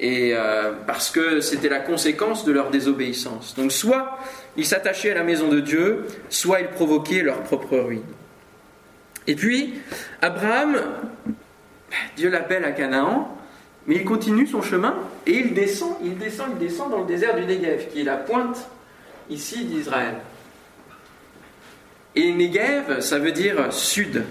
et 0.00 0.32
euh, 0.32 0.72
parce 0.86 1.10
que 1.10 1.40
c'était 1.40 1.68
la 1.68 1.80
conséquence 1.80 2.44
de 2.44 2.52
leur 2.52 2.70
désobéissance. 2.70 3.54
Donc 3.56 3.72
soit 3.72 4.18
ils 4.56 4.66
s'attachaient 4.66 5.10
à 5.10 5.14
la 5.14 5.24
maison 5.24 5.48
de 5.48 5.60
Dieu, 5.60 6.06
soit 6.30 6.60
ils 6.60 6.68
provoquaient 6.68 7.22
leur 7.22 7.42
propre 7.42 7.76
ruine. 7.78 8.02
Et 9.28 9.36
puis, 9.36 9.74
Abraham, 10.22 10.80
Dieu 12.16 12.30
l'appelle 12.30 12.64
à 12.64 12.72
Canaan, 12.72 13.36
mais 13.86 13.96
il 13.96 14.04
continue 14.04 14.46
son 14.46 14.62
chemin 14.62 14.96
et 15.26 15.32
il 15.32 15.54
descend, 15.54 15.96
il 16.02 16.16
descend, 16.16 16.48
il 16.52 16.58
descend 16.58 16.90
dans 16.90 17.00
le 17.00 17.06
désert 17.06 17.36
du 17.36 17.44
Negev, 17.44 17.88
qui 17.92 18.00
est 18.00 18.04
la 18.04 18.16
pointe 18.16 18.68
ici 19.28 19.66
d'Israël. 19.66 20.14
Et 22.16 22.32
Negev, 22.32 23.00
ça 23.00 23.18
veut 23.18 23.32
dire 23.32 23.70
sud. 23.70 24.24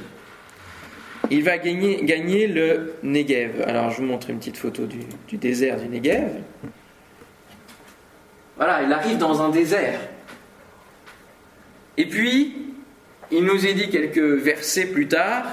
Il 1.30 1.44
va 1.44 1.60
gagner, 1.60 2.48
le 2.48 2.94
Negev. 3.04 3.64
Alors 3.68 3.92
je 3.92 3.98
vous 3.98 4.08
montre 4.08 4.32
une 4.32 4.40
petite 4.40 4.58
photo 4.58 4.88
du, 4.88 5.00
du 5.28 5.38
désert 5.38 5.78
du 5.78 5.88
Negev. 5.88 6.42
Voilà, 8.56 8.82
il 8.82 8.92
arrive 8.92 9.20
dans 9.20 9.44
un 9.44 9.50
désert. 9.50 10.00
Et 11.98 12.08
puis, 12.08 12.67
il 13.32 13.44
nous 13.44 13.66
est 13.66 13.74
dit 13.74 13.90
quelques 13.90 14.18
versets 14.18 14.88
plus 14.88 15.08
tard 15.08 15.46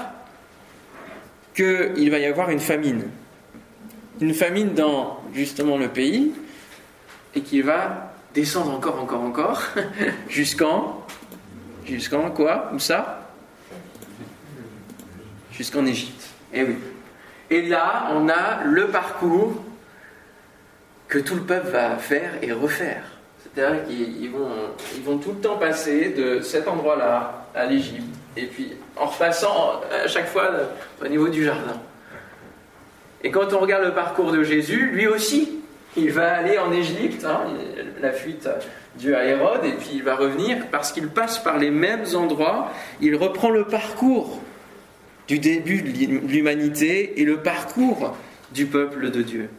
qu'il 1.53 2.09
va 2.11 2.19
y 2.19 2.25
avoir 2.25 2.49
une 2.49 2.59
famine 2.59 3.09
une 4.21 4.33
famine 4.33 4.73
dans 4.73 5.21
justement 5.33 5.77
le 5.77 5.89
pays 5.89 6.31
et 7.33 7.41
qui 7.41 7.61
va 7.61 8.13
descendre 8.33 8.71
encore, 8.71 9.01
encore, 9.01 9.21
encore, 9.21 9.63
jusqu'en 10.29 11.05
Jusqu'en 11.85 12.31
quoi 12.31 12.71
Où 12.73 12.79
ça? 12.79 13.29
Jusqu'en 15.51 15.85
Égypte. 15.85 16.29
Et 16.51 16.61
eh 16.61 16.63
oui. 16.63 16.75
Et 17.51 17.61
là, 17.61 18.07
on 18.11 18.27
a 18.27 18.63
le 18.63 18.87
parcours 18.87 19.53
que 21.07 21.19
tout 21.19 21.35
le 21.35 21.41
peuple 21.41 21.67
va 21.69 21.97
faire 21.97 22.31
et 22.41 22.51
refaire. 22.51 23.03
C'est-à-dire 23.43 23.85
qu'ils 23.85 24.31
vont, 24.31 25.17
tout 25.19 25.33
le 25.33 25.39
temps 25.39 25.57
passer 25.57 26.09
de 26.09 26.41
cet 26.41 26.67
endroit-là 26.67 27.44
à 27.55 27.65
l'Égypte, 27.65 28.03
et 28.37 28.45
puis 28.45 28.73
en 28.95 29.05
repassant 29.05 29.81
à 30.03 30.07
chaque 30.07 30.27
fois 30.27 30.51
au 31.03 31.07
niveau 31.07 31.29
du 31.29 31.43
jardin. 31.43 31.79
Et 33.23 33.31
quand 33.31 33.53
on 33.53 33.59
regarde 33.59 33.85
le 33.85 33.93
parcours 33.93 34.31
de 34.31 34.43
Jésus, 34.43 34.91
lui 34.91 35.07
aussi, 35.07 35.59
il 35.97 36.11
va 36.11 36.33
aller 36.33 36.57
en 36.57 36.71
Égypte, 36.71 37.25
hein, 37.25 37.41
la 38.01 38.11
fuite 38.11 38.49
due 38.99 39.15
à 39.15 39.25
Hérode, 39.25 39.65
et 39.65 39.71
puis 39.71 39.91
il 39.93 40.03
va 40.03 40.15
revenir 40.15 40.67
parce 40.71 40.91
qu'il 40.91 41.07
passe 41.07 41.39
par 41.39 41.57
les 41.57 41.71
mêmes 41.71 42.05
endroits. 42.13 42.71
Il 43.01 43.15
reprend 43.15 43.49
le 43.49 43.65
parcours 43.65 44.41
du 45.27 45.39
début 45.39 45.81
de 45.81 46.27
l'humanité 46.27 47.19
et 47.19 47.25
le 47.25 47.37
parcours 47.37 48.15
du 48.53 48.65
peuple 48.65 49.09
de 49.09 49.21
Dieu. 49.21 49.49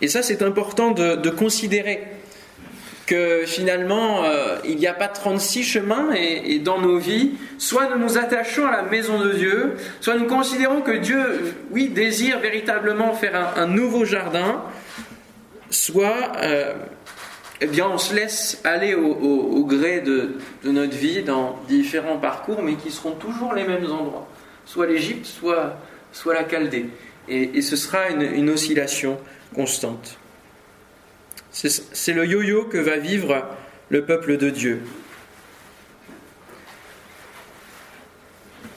Et 0.00 0.08
ça, 0.08 0.22
c'est 0.22 0.42
important 0.42 0.90
de, 0.90 1.30
considérer. 1.30 2.02
Que 3.06 3.44
finalement, 3.46 4.24
euh, 4.24 4.58
il 4.64 4.76
n'y 4.76 4.86
a 4.86 4.94
pas 4.94 5.08
36 5.08 5.62
chemins 5.64 6.12
et, 6.14 6.58
dans 6.58 6.80
nos 6.80 6.98
vies, 6.98 7.32
soit 7.58 7.88
nous 7.88 7.98
nous 7.98 8.18
attachons 8.18 8.66
à 8.66 8.70
la 8.70 8.82
maison 8.82 9.18
de 9.20 9.32
Dieu, 9.32 9.74
soit 10.00 10.16
nous 10.16 10.26
considérons 10.26 10.80
que 10.80 10.92
Dieu, 10.92 11.54
oui, 11.70 11.88
désire 11.88 12.38
véritablement 12.38 13.12
faire 13.14 13.54
un, 13.56 13.66
nouveau 13.66 14.04
jardin, 14.04 14.62
soit, 15.70 16.32
euh, 16.42 16.74
eh 17.60 17.66
bien, 17.66 17.88
on 17.88 17.98
se 17.98 18.14
laisse 18.14 18.60
aller 18.64 18.94
au, 18.94 19.64
gré 19.64 20.00
de, 20.00 20.36
notre 20.64 20.96
vie 20.96 21.22
dans 21.22 21.58
différents 21.68 22.18
parcours, 22.18 22.62
mais 22.62 22.74
qui 22.74 22.90
seront 22.90 23.12
toujours 23.12 23.54
les 23.54 23.64
mêmes 23.64 23.90
endroits, 23.90 24.28
soit 24.64 24.86
l'Égypte, 24.86 25.26
soit, 25.26 25.76
soit 26.12 26.34
la 26.34 26.48
Chaldée. 26.48 26.86
Et, 27.28 27.62
ce 27.62 27.76
sera 27.76 28.10
une 28.10 28.50
oscillation 28.50 29.18
constante. 29.54 30.18
C'est 31.52 32.12
le 32.14 32.26
yo-yo 32.26 32.64
que 32.64 32.78
va 32.78 32.96
vivre 32.96 33.46
le 33.90 34.04
peuple 34.04 34.38
de 34.38 34.50
Dieu. 34.50 34.80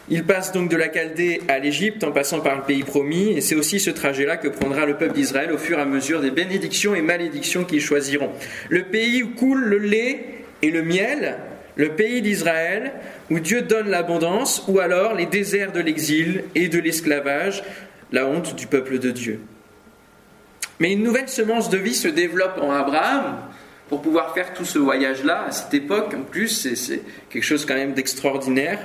Il 0.08 0.24
passe 0.24 0.52
donc 0.52 0.70
de 0.70 0.78
la 0.78 0.94
Chaldée 0.94 1.42
à 1.48 1.58
l'Égypte 1.58 2.04
en 2.04 2.12
passant 2.12 2.40
par 2.40 2.58
le 2.58 2.62
pays 2.62 2.84
promis, 2.84 3.32
et 3.32 3.42
c'est 3.42 3.56
aussi 3.56 3.80
ce 3.80 3.90
trajet-là 3.90 4.38
que 4.38 4.48
prendra 4.48 4.86
le 4.86 4.98
peuple 4.98 5.16
d'Israël 5.16 5.52
au 5.52 5.58
fur 5.58 5.80
et 5.80 5.82
à 5.82 5.86
mesure 5.86 6.22
des 6.22 6.30
bénédictions 6.30 6.94
et 6.94 7.02
malédictions 7.02 7.64
qu'ils 7.64 7.82
choisiront. 7.82 8.30
Le 8.70 8.84
pays 8.84 9.24
où 9.24 9.30
coule 9.30 9.64
le 9.64 9.80
lait 9.80 10.26
et 10.62 10.70
le 10.70 10.84
miel, 10.84 11.38
le 11.76 11.90
pays 11.96 12.22
d'Israël, 12.22 12.94
où 13.32 13.40
Dieu 13.40 13.64
donne 13.64 13.90
l'abondance, 13.90 14.64
ou 14.68 14.80
alors 14.80 15.16
les 15.16 15.26
déserts 15.26 15.72
de 15.72 15.80
l'exil 15.80 16.44
et 16.54 16.68
de 16.68 16.78
l'esclavage, 16.78 17.64
la 18.12 18.28
honte 18.28 18.56
du 18.56 18.68
peuple 18.68 19.00
de 19.00 19.10
Dieu. 19.10 19.40
Mais 20.80 20.94
une 20.94 21.04
nouvelle 21.04 21.30
semence 21.30 21.70
de 21.70 21.78
vie 21.78 21.94
se 21.94 22.08
développe 22.08 22.60
en 22.62 22.72
Abraham 22.72 23.38
pour 23.90 24.02
pouvoir 24.02 24.34
faire 24.34 24.54
tout 24.54 24.66
ce 24.66 24.80
voyage-là 24.80 25.46
à 25.48 25.52
cette 25.52 25.74
époque. 25.74 26.14
En 26.14 26.24
plus, 26.24 26.76
c'est 26.76 27.02
quelque 27.30 27.44
chose 27.44 27.66
quand 27.66 27.76
même 27.76 27.94
d'extraordinaire. 27.94 28.80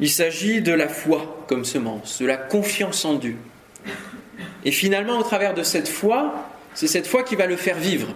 Il 0.00 0.10
s'agit 0.10 0.62
de 0.62 0.72
la 0.72 0.88
foi 0.88 1.44
comme 1.48 1.64
semence, 1.64 2.20
de 2.20 2.26
la 2.26 2.36
confiance 2.36 3.04
en 3.04 3.14
Dieu. 3.14 3.36
Et 4.64 4.72
finalement, 4.72 5.18
au 5.18 5.22
travers 5.22 5.54
de 5.54 5.62
cette 5.62 5.88
foi, 5.88 6.48
c'est 6.74 6.86
cette 6.86 7.06
foi 7.06 7.22
qui 7.22 7.36
va 7.36 7.46
le 7.46 7.56
faire 7.56 7.78
vivre. 7.78 8.08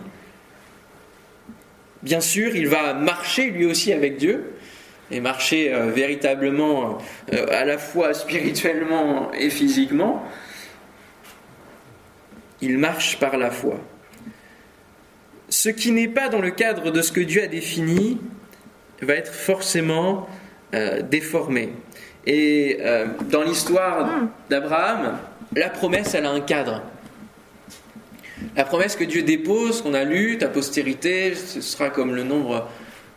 Bien 2.02 2.20
sûr, 2.20 2.54
il 2.56 2.68
va 2.68 2.94
marcher 2.94 3.50
lui 3.50 3.66
aussi 3.66 3.92
avec 3.92 4.16
Dieu, 4.16 4.52
et 5.10 5.20
marcher 5.20 5.72
euh, 5.72 5.90
véritablement 5.90 6.98
euh, 7.32 7.46
à 7.50 7.64
la 7.64 7.78
fois 7.78 8.14
spirituellement 8.14 9.30
et 9.32 9.50
physiquement, 9.50 10.22
il 12.60 12.78
marche 12.78 13.18
par 13.18 13.36
la 13.36 13.50
foi. 13.50 13.78
Ce 15.48 15.68
qui 15.68 15.92
n'est 15.92 16.08
pas 16.08 16.28
dans 16.28 16.40
le 16.40 16.50
cadre 16.50 16.90
de 16.90 17.00
ce 17.00 17.12
que 17.12 17.20
Dieu 17.20 17.42
a 17.42 17.46
défini 17.46 18.18
va 19.00 19.14
être 19.14 19.32
forcément 19.32 20.28
euh, 20.74 21.02
déformé. 21.02 21.72
Et 22.26 22.78
euh, 22.80 23.06
dans 23.30 23.42
l'histoire 23.42 24.28
d'Abraham, 24.50 25.18
la 25.56 25.70
promesse, 25.70 26.14
elle 26.14 26.26
a 26.26 26.30
un 26.30 26.40
cadre. 26.40 26.82
La 28.56 28.64
promesse 28.64 28.96
que 28.96 29.04
Dieu 29.04 29.22
dépose, 29.22 29.82
qu'on 29.82 29.94
a 29.94 30.04
lue, 30.04 30.36
ta 30.36 30.48
postérité, 30.48 31.34
ce 31.34 31.60
sera 31.60 31.90
comme 31.90 32.14
le 32.14 32.24
nombre 32.24 32.68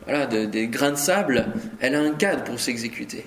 voilà, 0.06 0.26
des 0.26 0.68
grains 0.68 0.92
de 0.92 0.96
sable, 0.96 1.48
elle 1.80 1.96
a 1.96 2.00
un 2.00 2.14
cadre 2.14 2.44
pour 2.44 2.60
s'exécuter. 2.60 3.26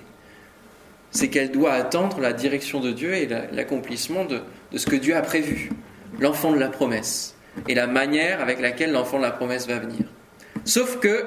C'est 1.10 1.28
qu'elle 1.28 1.50
doit 1.50 1.72
attendre 1.72 2.18
la 2.20 2.32
direction 2.32 2.80
de 2.80 2.90
Dieu 2.90 3.14
et 3.14 3.28
l'accomplissement 3.52 4.24
de 4.24 4.40
ce 4.76 4.86
que 4.86 4.96
Dieu 4.96 5.14
a 5.14 5.22
prévu 5.22 5.70
l'enfant 6.18 6.52
de 6.52 6.58
la 6.58 6.68
promesse 6.68 7.36
et 7.68 7.74
la 7.74 7.86
manière 7.86 8.40
avec 8.40 8.60
laquelle 8.60 8.92
l'enfant 8.92 9.18
de 9.18 9.22
la 9.22 9.30
promesse 9.30 9.66
va 9.66 9.78
venir. 9.78 10.06
Sauf 10.64 10.98
que, 10.98 11.24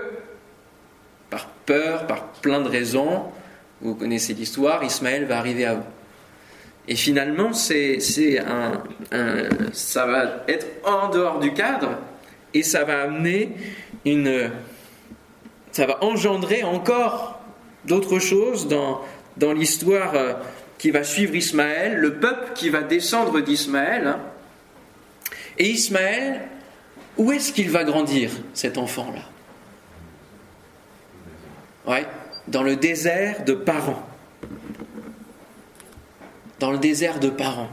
par 1.29 1.48
peur, 1.65 2.08
par 2.08 2.27
plein 2.41 2.62
de 2.62 2.70
raisons, 2.70 3.24
vous 3.82 3.96
connaissez 3.96 4.34
l'histoire, 4.34 4.84
Ismaël 4.84 5.25
va 5.25 5.38
arriver 5.38 5.67
vous. 5.75 5.84
Et 6.88 6.96
finalement, 6.96 7.53
c'est, 7.53 8.00
un, 8.39 8.84
ça 9.74 10.05
va 10.05 10.44
être 10.48 10.68
en 10.85 11.09
dehors 11.09 11.40
du 11.40 11.53
cadre 11.53 11.98
et 12.53 12.64
ça 12.64 12.83
va 12.85 13.01
amener 13.01 13.51
une. 14.05 14.50
Ça 15.72 15.85
va 15.85 16.03
engendrer 16.03 16.64
encore 16.64 17.40
d'autres 17.85 18.20
choses 18.20 18.68
dans, 18.68 19.01
dans 19.35 19.53
l'histoire 19.53 20.16
euh, 20.16 20.33
qui 20.77 20.90
va 20.90 21.03
suivre 21.03 21.35
Ismaël, 21.35 21.98
le 21.98 22.16
peuple 22.16 22.53
qui 22.55 22.70
va 22.70 22.81
descendre 22.81 23.42
d'Ismaël. 23.42 24.07
Hein, 24.07 24.20
et 25.57 25.70
Ismaël, 25.70 26.41
où 27.17 27.31
est-ce 27.31 27.51
qu'il 27.51 27.70
va 27.70 27.83
grandir, 27.83 28.31
cet 28.53 28.77
enfant-là? 28.77 29.24
Ouais, 31.87 32.05
dans 32.48 32.63
le 32.63 32.75
désert 32.75 33.43
de 33.43 33.53
parents. 33.53 34.07
Dans 36.59 36.72
le 36.72 36.77
désert 36.77 37.20
de 37.20 37.29
parents, 37.29 37.72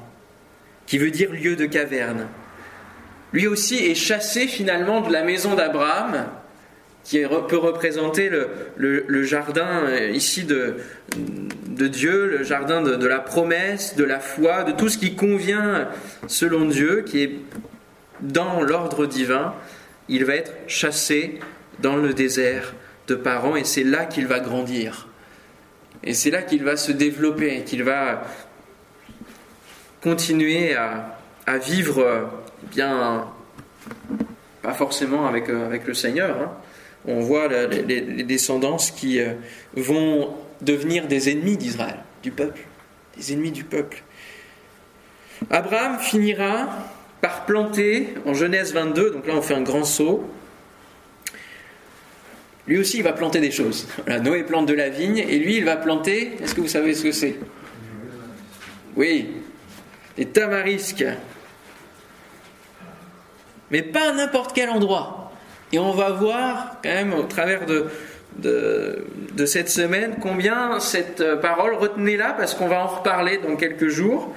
qui 0.87 0.99
veut 0.99 1.11
dire 1.11 1.33
lieu 1.33 1.57
de 1.57 1.67
caverne. 1.67 2.29
Lui 3.33 3.47
aussi 3.47 3.77
est 3.77 3.95
chassé 3.95 4.47
finalement 4.47 5.01
de 5.01 5.13
la 5.13 5.25
maison 5.25 5.55
d'Abraham, 5.55 6.27
qui 7.03 7.23
peut 7.49 7.59
représenter 7.59 8.31
le, 8.77 9.23
jardin 9.25 9.85
euh, 9.85 10.11
ici 10.11 10.45
de, 10.45 10.77
Dieu, 11.89 12.27
le 12.27 12.45
jardin 12.45 12.81
de, 12.81 12.97
de 12.97 13.07
la 13.07 13.19
promesse, 13.19 13.95
de 13.97 14.05
la 14.05 14.21
foi, 14.21 14.65
de 14.65 14.73
tout 14.73 14.89
ce 14.89 14.97
qui 14.97 15.15
convient 15.15 15.89
selon 16.29 16.65
Dieu, 16.65 17.03
qui 17.07 17.23
est 17.23 17.31
dans 18.21 18.61
l'ordre 18.61 19.07
divin, 19.07 19.55
il 20.09 20.25
va 20.25 20.35
être 20.35 20.53
chassé 20.67 21.41
dans 21.81 21.97
le 21.97 22.13
désert 22.13 22.75
de 23.07 23.15
parents 23.15 23.57
et 23.57 23.65
c'est 23.65 23.85
là 23.85 24.05
qu'il 24.05 24.27
va 24.27 24.41
grandir. 24.41 25.09
Et 26.03 26.15
c'est 26.15 26.31
là 26.31 26.43
qu'il 26.43 26.65
va 26.65 26.77
se 26.77 26.93
développer, 26.93 27.63
qu'il 27.65 27.83
va 27.83 28.23
continuer 30.03 30.75
à, 30.75 31.19
vivre 31.59 32.31
bien, 32.71 33.27
pas 34.63 34.75
forcément 34.75 35.27
avec, 35.27 35.49
avec 35.49 35.87
le 35.87 35.95
Seigneur. 35.95 36.37
Hein. 36.41 36.53
On 37.07 37.21
voit 37.21 37.49
les, 37.49 37.83
les, 37.83 38.23
descendances 38.23 38.91
qui 38.91 39.21
euh, 39.21 39.33
vont 39.77 40.35
devenir 40.63 41.07
des 41.07 41.31
ennemis 41.31 41.59
d'Israël, 41.59 41.99
du 42.23 42.31
peuple, 42.31 42.63
des 43.17 43.33
ennemis 43.35 43.51
du 43.51 43.65
peuple. 43.65 44.03
Abraham 45.51 45.99
finira 45.99 46.69
par 47.25 47.47
planter 47.47 48.09
en 48.27 48.35
Genèse 48.35 48.75
22, 48.75 49.13
donc 49.13 49.27
là 49.27 49.33
on 49.35 49.41
fait 49.41 49.55
un 49.55 49.63
grand 49.63 49.85
saut. 49.85 50.29
Lui 52.67 52.77
aussi 52.77 52.99
il 52.99 53.03
va 53.03 53.15
planter 53.15 53.41
des 53.41 53.51
choses. 53.51 53.89
Noé 54.07 54.43
plante 54.43 54.67
de 54.67 54.75
la 54.75 54.91
vigne 54.91 55.17
et 55.17 55.39
lui 55.39 55.57
il 55.57 55.65
va 55.65 55.77
planter, 55.77 56.37
est-ce 56.43 56.55
que 56.55 56.61
vous 56.61 56.69
savez 56.69 56.93
ce 56.93 57.05
que 57.05 57.13
c'est? 57.13 57.37
Oui, 58.95 59.31
des 60.19 60.27
tamarisques. 60.27 61.07
Mais 63.71 63.81
pas 63.81 64.11
à 64.11 64.13
n'importe 64.13 64.53
quel 64.55 64.69
endroit. 64.69 65.33
Et 65.73 65.79
on 65.79 65.93
va 65.93 66.11
voir 66.11 66.77
quand 66.85 66.91
même 66.91 67.15
au 67.15 67.23
travers 67.23 67.65
de, 67.65 67.87
de, 68.37 69.07
de 69.33 69.47
cette 69.47 69.71
semaine 69.71 70.17
combien 70.21 70.79
cette 70.79 71.41
parole, 71.41 71.73
retenez 71.73 72.19
là 72.19 72.35
parce 72.37 72.53
qu'on 72.53 72.69
va 72.69 72.85
en 72.85 72.89
reparler 72.89 73.39
dans 73.39 73.57
quelques 73.57 73.89
jours, 73.89 74.35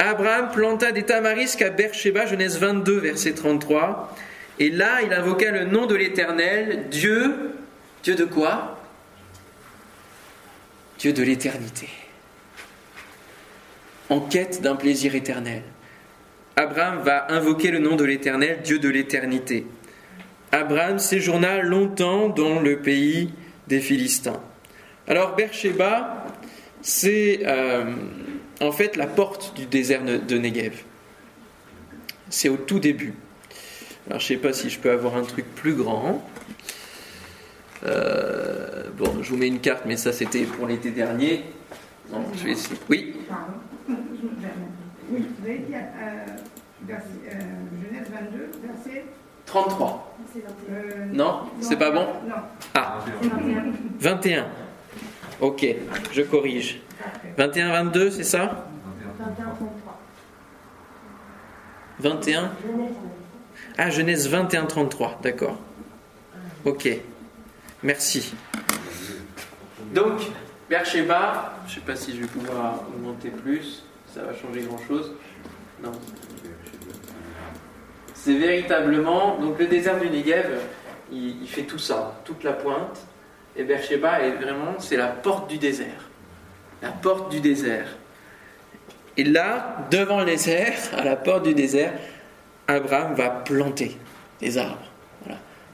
Abraham 0.00 0.50
planta 0.50 0.92
des 0.92 1.02
tamarisques 1.02 1.60
à 1.60 1.68
Beersheba, 1.68 2.24
Genèse 2.24 2.58
22, 2.58 3.00
verset 3.00 3.34
33. 3.34 4.16
Et 4.58 4.70
là, 4.70 5.02
il 5.02 5.12
invoqua 5.12 5.50
le 5.50 5.66
nom 5.66 5.84
de 5.84 5.94
l'Éternel, 5.94 6.86
Dieu. 6.90 7.52
Dieu 8.02 8.14
de 8.14 8.24
quoi? 8.24 8.80
Dieu 10.98 11.12
de 11.12 11.22
l'éternité. 11.22 11.90
En 14.08 14.20
quête 14.20 14.62
d'un 14.62 14.74
plaisir 14.74 15.14
éternel. 15.14 15.62
Abraham 16.56 17.02
va 17.02 17.30
invoquer 17.30 17.70
le 17.70 17.78
nom 17.78 17.96
de 17.96 18.04
l'Éternel, 18.04 18.60
Dieu 18.64 18.78
de 18.78 18.88
l'éternité. 18.88 19.66
Abraham 20.50 20.98
séjourna 20.98 21.60
longtemps 21.60 22.30
dans 22.30 22.58
le 22.58 22.78
pays 22.80 23.34
des 23.68 23.80
Philistins. 23.80 24.40
Alors 25.06 25.36
Beersheba, 25.36 26.26
c'est 26.80 27.40
euh, 27.44 27.84
en 28.60 28.72
fait 28.72 28.96
la 28.96 29.06
porte 29.06 29.54
du 29.56 29.66
désert 29.66 30.02
de 30.04 30.38
Negev. 30.38 30.82
C'est 32.28 32.48
au 32.48 32.56
tout 32.56 32.78
début. 32.78 33.14
Alors 34.06 34.20
je 34.20 34.32
ne 34.32 34.38
sais 34.38 34.42
pas 34.42 34.52
si 34.52 34.70
je 34.70 34.78
peux 34.78 34.90
avoir 34.90 35.16
un 35.16 35.22
truc 35.22 35.46
plus 35.54 35.74
grand. 35.74 36.24
Euh, 37.86 38.84
bon, 38.96 39.22
je 39.22 39.30
vous 39.30 39.36
mets 39.36 39.48
une 39.48 39.60
carte, 39.60 39.84
mais 39.86 39.96
ça 39.96 40.12
c'était 40.12 40.44
pour 40.44 40.66
l'été 40.66 40.90
dernier. 40.90 41.44
Non, 42.10 42.24
je 42.36 42.44
vais 42.44 42.50
essayer. 42.52 42.76
Oui. 42.88 43.14
Oui, 45.10 45.26
vous 45.38 45.46
avez 45.46 45.58
dit 45.58 45.74
euh, 45.74 46.26
Genèse 46.88 48.08
22, 48.10 48.50
verset 48.64 49.04
33. 49.46 50.16
non, 51.12 51.40
c'est 51.60 51.76
pas 51.78 51.90
bon 51.90 52.06
Non. 52.28 52.36
Ah, 52.74 53.04
21. 53.98 54.46
Ok, 55.40 55.66
je 56.12 56.22
corrige. 56.22 56.80
21-22, 57.38 58.10
c'est 58.10 58.24
ça 58.24 58.66
21-33. 59.20 60.00
21 62.00 62.50
Ah, 63.78 63.90
Genèse 63.90 64.28
21, 64.28 64.66
33, 64.66 65.20
d'accord. 65.22 65.58
Ok, 66.64 66.88
merci. 67.82 68.34
Donc, 69.94 70.20
Beersheba, 70.68 71.54
je 71.66 71.70
ne 71.70 71.74
sais 71.76 71.86
pas 71.86 71.96
si 71.96 72.14
je 72.14 72.20
vais 72.20 72.26
pouvoir 72.26 72.84
augmenter 72.94 73.30
plus, 73.30 73.82
ça 74.14 74.22
va 74.22 74.34
changer 74.34 74.60
grand-chose. 74.62 75.12
Non. 75.82 75.92
C'est 78.14 78.36
véritablement, 78.36 79.38
donc 79.38 79.58
le 79.58 79.66
désert 79.66 79.98
du 79.98 80.10
Negev, 80.10 80.60
il, 81.10 81.48
fait 81.48 81.62
tout 81.62 81.78
ça, 81.78 82.20
toute 82.24 82.44
la 82.44 82.52
pointe. 82.52 83.06
Et 83.60 83.64
Beersheba 83.64 84.22
est 84.22 84.30
vraiment, 84.30 84.76
c'est 84.78 84.96
la 84.96 85.08
porte 85.08 85.50
du 85.50 85.58
désert. 85.58 86.08
La 86.80 86.92
porte 86.92 87.30
du 87.30 87.40
désert. 87.40 87.88
Et 89.18 89.24
là, 89.24 89.86
devant 89.90 90.20
le 90.20 90.24
désert, 90.24 90.78
à 90.96 91.04
la 91.04 91.14
porte 91.14 91.42
du 91.42 91.52
désert, 91.52 91.92
Abraham 92.68 93.14
va 93.14 93.28
planter 93.28 93.98
des 94.40 94.56
arbres. 94.56 94.86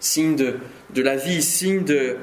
Signe 0.00 0.34
de, 0.34 0.58
de 0.90 1.02
la 1.02 1.14
vie, 1.14 1.40
signe 1.40 1.84
de, 1.84 2.16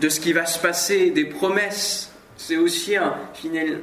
de 0.00 0.08
ce 0.08 0.18
qui 0.18 0.32
va 0.32 0.44
se 0.44 0.58
passer, 0.58 1.10
des 1.10 1.24
promesses. 1.24 2.12
C'est 2.36 2.56
aussi 2.56 2.96
un, 2.96 3.14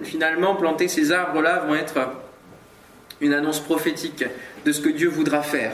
finalement 0.04 0.56
planter 0.56 0.90
ces 0.90 1.14
arbres-là 1.14 1.60
vont 1.68 1.76
être 1.76 2.00
une 3.22 3.34
annonce 3.34 3.62
prophétique 3.62 4.26
de 4.66 4.72
ce 4.74 4.82
que 4.82 4.90
Dieu 4.90 5.08
voudra 5.08 5.42
faire 5.42 5.74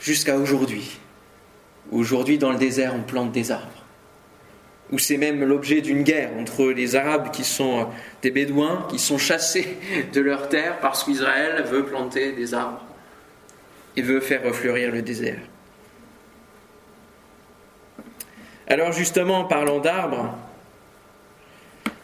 jusqu'à 0.00 0.36
aujourd'hui. 0.36 0.98
Aujourd'hui, 1.92 2.38
dans 2.38 2.52
le 2.52 2.58
désert, 2.58 2.94
on 2.96 3.02
plante 3.02 3.32
des 3.32 3.52
arbres. 3.52 3.77
Ou 4.90 4.98
c'est 4.98 5.18
même 5.18 5.44
l'objet 5.44 5.80
d'une 5.80 6.02
guerre 6.02 6.30
entre 6.38 6.66
les 6.66 6.96
Arabes 6.96 7.30
qui 7.30 7.44
sont 7.44 7.88
des 8.22 8.30
Bédouins, 8.30 8.86
qui 8.90 8.98
sont 8.98 9.18
chassés 9.18 9.76
de 10.12 10.20
leur 10.20 10.48
terre 10.48 10.78
parce 10.80 11.04
qu'Israël 11.04 11.64
veut 11.64 11.84
planter 11.84 12.32
des 12.32 12.54
arbres 12.54 12.82
et 13.96 14.02
veut 14.02 14.20
faire 14.20 14.42
refleurir 14.44 14.92
le 14.92 15.02
désert. 15.02 15.40
Alors 18.66 18.92
justement, 18.92 19.44
parlant 19.44 19.80
d'arbres, 19.80 20.36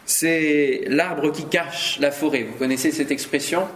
c'est 0.05 0.83
l'arbre 0.87 1.31
qui 1.31 1.45
cache 1.45 1.99
la 1.99 2.11
forêt. 2.11 2.43
Vous 2.43 2.57
connaissez 2.57 2.91
cette 2.91 3.11
expression? 3.11 3.67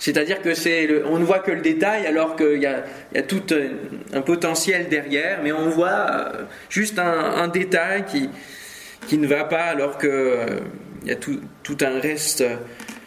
C'est-à-dire 0.00 0.40
que 0.40 0.54
c'est, 0.54 1.04
on 1.04 1.18
ne 1.18 1.24
voit 1.24 1.40
que 1.40 1.50
le 1.50 1.60
détail 1.60 2.06
alors 2.06 2.34
qu'il 2.34 2.56
y 2.56 2.66
a, 2.66 3.22
tout 3.22 3.42
un, 4.14 4.22
potentiel 4.22 4.88
derrière, 4.88 5.40
mais 5.44 5.52
on 5.52 5.68
voit 5.68 6.06
euh, 6.10 6.42
juste 6.70 6.98
un, 6.98 7.46
détail 7.48 8.06
qui, 8.06 8.30
qui 9.06 9.18
ne 9.18 9.26
va 9.26 9.44
pas 9.44 9.64
alors 9.64 9.98
qu'il 9.98 10.08
euh, 10.08 10.60
y 11.04 11.10
a 11.10 11.16
tout, 11.16 11.38
un 11.82 12.00
reste, 12.00 12.42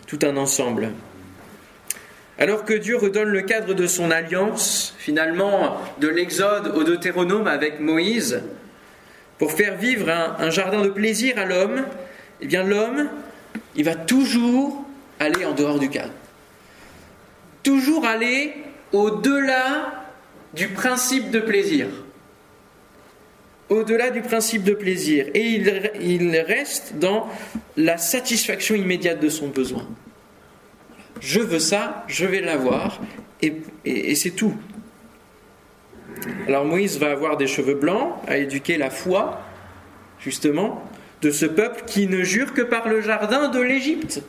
tout 0.05 0.19
un 0.21 0.37
ensemble. 0.37 0.91
Alors 2.37 2.63
que 2.63 2.75
Dieu 2.75 2.97
redonne 2.97 3.29
le 3.29 3.41
cadre 3.41 3.73
de 3.73 3.87
son 3.87 4.11
alliance, 4.11 4.93
finalement, 4.99 5.81
de 5.99 6.07
l'Exode 6.07 6.73
au 6.75 6.83
Deutéronome 6.83 7.47
avec 7.47 7.79
Moïse, 7.79 8.43
pour 9.39 9.51
faire 9.51 9.77
vivre 9.77 10.11
un, 10.11 10.35
un 10.37 10.51
jardin 10.51 10.83
de 10.83 10.89
plaisir 10.89 11.39
à 11.39 11.45
l'homme, 11.45 11.85
eh 12.39 12.45
bien 12.45 12.63
l'homme, 12.63 13.09
il 13.75 13.83
va 13.83 13.95
toujours 13.95 14.85
aller 15.19 15.43
en 15.43 15.53
dehors 15.53 15.79
du 15.79 15.89
cadre 15.89 16.13
toujours 17.63 18.05
aller 18.05 18.53
au-delà 18.91 20.05
du 20.53 20.67
principe 20.67 21.31
de 21.31 21.39
plaisir. 21.39 21.87
Au-delà 23.69 24.11
du 24.11 24.21
principe 24.21 24.63
de 24.63 24.73
plaisir. 24.73 25.27
Et 25.33 25.49
il, 26.01 26.37
reste 26.37 26.95
dans 26.99 27.27
la 27.75 27.97
satisfaction 27.97 28.75
immédiate 28.75 29.19
de 29.19 29.29
son 29.29 29.47
besoin. 29.47 29.87
Je 31.19 31.39
veux 31.39 31.59
ça, 31.59 32.03
je 32.07 32.25
vais 32.25 32.41
l'avoir, 32.41 32.99
et, 33.41 33.61
et 33.85 34.13
c'est 34.15 34.31
tout. 34.31 34.53
Alors 36.47 36.65
Moïse 36.65 36.99
va 36.99 37.11
avoir 37.11 37.37
des 37.37 37.47
cheveux 37.47 37.75
blancs, 37.75 38.13
à 38.27 38.37
éduquer 38.37 38.77
la 38.77 38.89
foi, 38.89 39.41
justement, 40.19 40.83
de 41.21 41.31
ce 41.31 41.45
peuple 41.45 41.83
qui 41.87 42.07
ne 42.07 42.23
jure 42.23 42.53
que 42.53 42.61
par 42.61 42.89
le 42.89 43.01
jardin 43.01 43.47
de 43.47 43.59
l'Égypte 43.59 44.21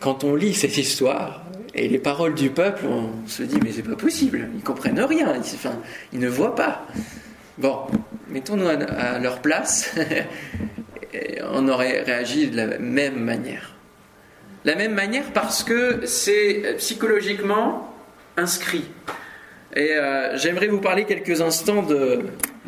quand 0.00 0.24
on 0.24 0.34
lit 0.34 0.54
cette 0.54 0.78
histoire 0.78 1.42
et 1.74 1.88
les 1.88 1.98
paroles 1.98 2.34
du 2.34 2.50
peuple, 2.50 2.86
on 2.86 3.26
se 3.26 3.42
dit 3.42 3.58
mais 3.62 3.72
c'est 3.72 3.82
pas 3.82 3.96
possible, 3.96 4.48
ils 4.54 4.62
comprennent 4.62 5.00
rien, 5.00 5.34
ils, 6.12 6.18
ne 6.18 6.28
voient 6.28 6.54
pas. 6.54 6.86
Bon, 7.58 7.86
mettons-nous 8.28 8.68
à, 8.68 9.18
leur 9.18 9.40
place, 9.40 9.94
on 11.52 11.68
aurait 11.68 12.02
réagi 12.02 12.48
de 12.48 12.56
la 12.56 12.78
même 12.78 13.20
manière. 13.20 13.74
La 14.64 14.74
même 14.74 14.94
manière 14.94 15.32
parce 15.32 15.62
que 15.62 16.02
c'est 16.04 16.74
psychologiquement 16.78 17.94
inscrit. 18.36 18.84
Et 19.76 19.92
euh, 19.92 20.36
j'aimerais 20.36 20.66
vous 20.66 20.80
parler 20.80 21.04
quelques 21.04 21.40
instants 21.40 21.82
de, 21.82 22.24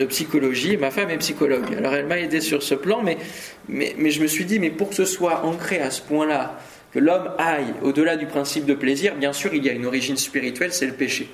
psychologie. 0.08 0.76
Ma 0.76 0.90
femme 0.90 1.10
est 1.10 1.18
psychologue, 1.18 1.74
alors 1.76 1.94
elle 1.94 2.06
m'a 2.06 2.18
aidé 2.18 2.40
sur 2.40 2.62
ce 2.62 2.74
plan, 2.74 3.02
mais 3.02 3.18
je 3.68 4.22
me 4.22 4.26
suis 4.26 4.44
dit, 4.44 4.58
mais 4.58 4.70
pour 4.70 4.90
que 4.90 4.94
ce 4.94 5.04
soit 5.04 5.44
ancré 5.44 5.80
à 5.80 5.90
ce 5.90 6.00
point-là, 6.00 6.58
que 6.92 6.98
l'homme 6.98 7.30
aille 7.38 7.74
au-delà 7.82 8.16
du 8.16 8.26
principe 8.26 8.66
de 8.66 8.74
plaisir, 8.74 9.14
bien 9.14 9.32
sûr, 9.32 9.54
il 9.54 9.64
y 9.64 9.68
a 9.68 9.72
une 9.72 9.86
origine 9.86 10.16
spirituelle, 10.16 10.72
c'est 10.72 10.86
le 10.86 10.92
péché. 10.92 11.28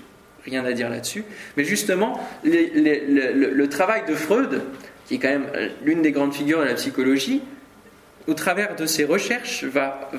Rien 0.45 0.65
à 0.65 0.73
dire 0.73 0.89
là-dessus. 0.89 1.25
Mais 1.57 1.65
justement, 1.65 2.21
le, 2.45 3.67
travail 3.67 4.03
de 4.09 4.15
Freud, 4.15 4.63
qui 5.07 5.15
est 5.15 5.19
quand 5.19 5.29
même 5.29 5.47
l'une 5.85 6.03
des 6.03 6.13
grandes 6.13 6.35
figures 6.35 6.61
de 6.61 6.67
la 6.67 6.75
psychologie, 6.75 7.43
au 8.29 8.35
travers 8.35 8.77
de 8.77 8.87
ses 8.87 9.05
recherches, 9.05 9.65
va, 9.65 10.11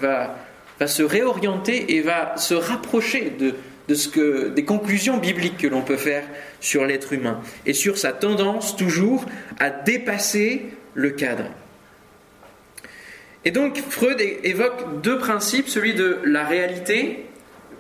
se 0.85 1.03
réorienter 1.03 1.95
et 1.95 2.01
va 2.01 2.35
se 2.37 2.53
rapprocher 2.53 3.33
ce 3.89 4.07
que, 4.09 4.49
des 4.49 4.65
conclusions 4.65 5.17
bibliques 5.17 5.57
que 5.57 5.67
l'on 5.67 5.81
peut 5.81 5.97
faire 5.97 6.23
sur 6.59 6.85
l'être 6.85 7.13
humain 7.13 7.39
et 7.65 7.73
sur 7.73 7.97
sa 7.97 8.11
tendance 8.11 8.75
toujours 8.75 9.25
à 9.59 9.69
dépasser 9.69 10.65
le 10.93 11.11
cadre. 11.11 11.45
Et 13.47 13.51
donc 13.51 13.77
Freud 13.77 14.19
évoque 14.43 15.01
deux 15.01 15.19
principes, 15.19 15.69
celui 15.69 15.93
de 15.93 16.19
la 16.25 16.43
réalité, 16.43 17.23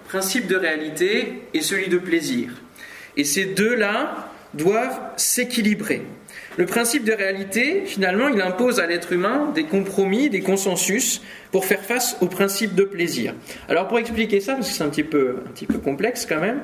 principe 0.07 0.47
de 0.47 0.55
réalité, 0.55 1.41
et 1.53 1.59
celui 1.59 1.89
de 1.89 1.97
plaisir. 1.97 2.51
Et 3.17 3.25
ces 3.25 3.43
deux-là 3.43 4.29
doivent 4.53 4.97
s'équilibrer. 5.17 6.03
Le 6.55 6.65
principe 6.65 7.03
de 7.03 7.11
réalité, 7.11 7.83
finalement, 7.85 8.29
il 8.29 8.41
impose 8.41 8.79
à 8.79 8.87
l'être 8.87 9.11
humain 9.11 9.51
des 9.53 9.65
compromis, 9.65 10.29
des 10.29 10.39
consensus 10.39 11.21
pour 11.51 11.65
faire 11.65 11.81
face 11.81 12.15
au 12.21 12.27
principe 12.27 12.73
de 12.73 12.83
plaisir. 12.83 13.35
Alors 13.67 13.89
pour 13.89 13.99
expliquer 13.99 14.39
ça, 14.39 14.53
parce 14.53 14.69
que 14.69 14.73
c'est 14.73 14.83
un 14.85 14.89
petit 14.89 15.03
peu, 15.03 15.39
un 15.45 15.49
petit 15.49 15.65
peu 15.65 15.79
complexe 15.79 16.25
quand 16.25 16.39
même, 16.39 16.61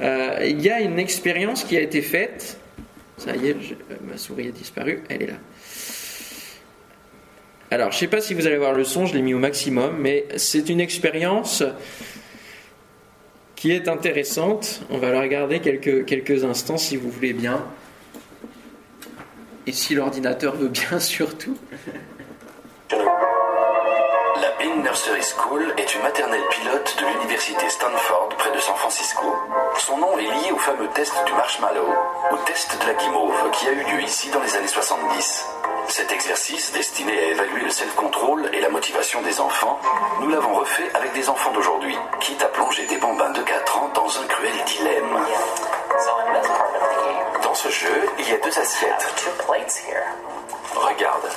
euh, 0.00 0.38
il 0.46 0.62
y 0.62 0.70
a 0.70 0.80
une 0.80 1.00
expérience 1.00 1.64
qui 1.64 1.76
a 1.76 1.80
été 1.80 2.00
faite. 2.00 2.58
Ça 3.18 3.34
y 3.34 3.48
est, 3.48 3.56
ma 4.08 4.16
souris 4.16 4.46
a 4.46 4.52
disparu, 4.52 5.02
elle 5.08 5.22
est 5.22 5.26
là. 5.26 5.38
Alors, 7.70 7.90
je 7.90 7.96
ne 7.96 8.00
sais 8.00 8.06
pas 8.06 8.20
si 8.20 8.32
vous 8.32 8.46
allez 8.46 8.58
voir 8.58 8.74
le 8.74 8.84
son, 8.84 9.06
je 9.06 9.14
l'ai 9.14 9.22
mis 9.22 9.34
au 9.34 9.38
maximum, 9.38 9.96
mais 9.98 10.24
c'est 10.36 10.68
une 10.68 10.80
expérience 10.80 11.64
qui 13.56 13.72
est 13.72 13.88
intéressante. 13.88 14.82
On 14.88 14.98
va 14.98 15.10
la 15.10 15.20
regarder 15.20 15.58
quelques, 15.58 16.04
quelques 16.04 16.44
instants 16.44 16.76
si 16.76 16.96
vous 16.96 17.10
voulez 17.10 17.32
bien. 17.32 17.64
Et 19.66 19.72
si 19.72 19.96
l'ordinateur 19.96 20.54
veut 20.54 20.68
bien 20.68 21.00
surtout. 21.00 21.58
Bean 24.58 24.82
Nursery 24.82 25.22
School 25.22 25.74
est 25.76 25.94
une 25.94 26.02
maternelle 26.02 26.46
pilote 26.48 26.96
de 26.98 27.06
l'université 27.06 27.68
Stanford 27.68 28.30
près 28.38 28.50
de 28.52 28.58
San 28.58 28.74
Francisco. 28.76 29.36
Son 29.78 29.98
nom 29.98 30.16
est 30.16 30.22
lié 30.22 30.50
au 30.52 30.56
fameux 30.56 30.88
test 30.88 31.12
du 31.26 31.32
marshmallow, 31.34 31.88
au 32.32 32.36
test 32.46 32.80
de 32.80 32.86
la 32.86 32.94
guimauve 32.94 33.50
qui 33.52 33.68
a 33.68 33.72
eu 33.72 33.82
lieu 33.82 34.02
ici 34.02 34.30
dans 34.30 34.40
les 34.40 34.56
années 34.56 34.66
70. 34.66 35.46
Cet 35.88 36.10
exercice, 36.10 36.72
destiné 36.72 37.12
à 37.18 37.22
évaluer 37.32 37.64
le 37.64 37.70
self-control 37.70 38.48
et 38.54 38.60
la 38.60 38.70
motivation 38.70 39.20
des 39.20 39.40
enfants, 39.40 39.78
nous 40.20 40.28
l'avons 40.30 40.54
refait 40.54 40.90
avec 40.94 41.12
des 41.12 41.28
enfants 41.28 41.52
d'aujourd'hui, 41.52 41.96
quitte 42.20 42.42
à 42.42 42.48
plonger 42.48 42.86
des 42.86 42.96
bambins 42.96 43.30
de 43.30 43.42
4 43.42 43.78
ans 43.78 43.90
dans 43.94 44.08
un 44.20 44.26
cruel 44.26 44.64
dilemme. 44.64 45.20
Dans 47.42 47.54
ce 47.54 47.68
jeu, 47.68 48.08
il 48.18 48.28
y 48.28 48.32
a 48.32 48.38
deux 48.38 48.58
assiettes. 48.58 49.14
Regarde, 50.74 51.28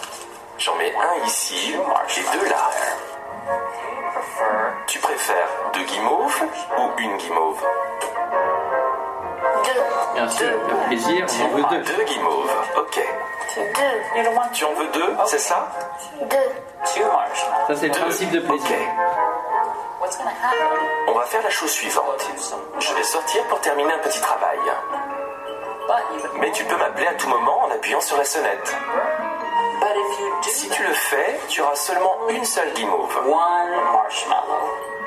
j'en 0.59 0.75
mets 0.75 0.93
un 0.93 1.25
ici 1.25 1.73
et 1.73 2.37
deux 2.37 2.49
là. 2.49 2.69
Tu 4.87 4.99
préfères 4.99 5.47
deux 5.73 5.83
guimauves 5.83 6.43
ou 6.77 6.99
une 6.99 7.17
guimauve? 7.17 7.63
Bien 10.13 10.29
sûr, 10.29 10.51
le 10.67 10.87
plaisir, 10.87 11.25
on 11.39 11.45
en 11.45 11.47
veut 11.49 11.63
deux. 11.69 11.95
Deux 11.95 12.03
guimauves, 12.03 12.53
ok. 12.77 12.99
Deux. 13.55 14.21
Tu 14.53 14.65
en 14.65 14.73
veux 14.73 14.87
deux, 14.87 15.15
c'est 15.25 15.39
ça? 15.39 15.67
Deux. 16.21 16.37
Ça, 17.67 17.75
c'est 17.75 17.87
le 17.87 17.93
principe 17.93 18.31
de 18.31 18.39
plaisir. 18.39 18.77
On 21.07 21.13
va 21.13 21.25
faire 21.25 21.41
la 21.41 21.49
chose 21.49 21.71
suivante. 21.71 22.29
Je 22.79 22.93
vais 22.93 23.03
sortir 23.03 23.43
pour 23.45 23.59
terminer 23.61 23.93
un 23.93 23.99
petit 23.99 24.21
travail. 24.21 24.59
Mais 26.35 26.51
tu 26.51 26.63
peux 26.65 26.75
m'appeler 26.77 27.07
à 27.07 27.13
tout 27.13 27.29
moment 27.29 27.63
en 27.63 27.71
appuyant 27.71 28.01
sur 28.01 28.17
la 28.17 28.25
sonnette. 28.25 28.75
Si 30.41 30.69
tu 30.69 30.83
le 30.83 30.93
fais, 30.93 31.39
tu 31.47 31.61
auras 31.61 31.75
seulement 31.75 32.15
une 32.29 32.43
seule 32.43 32.71
guimauve. 32.73 33.15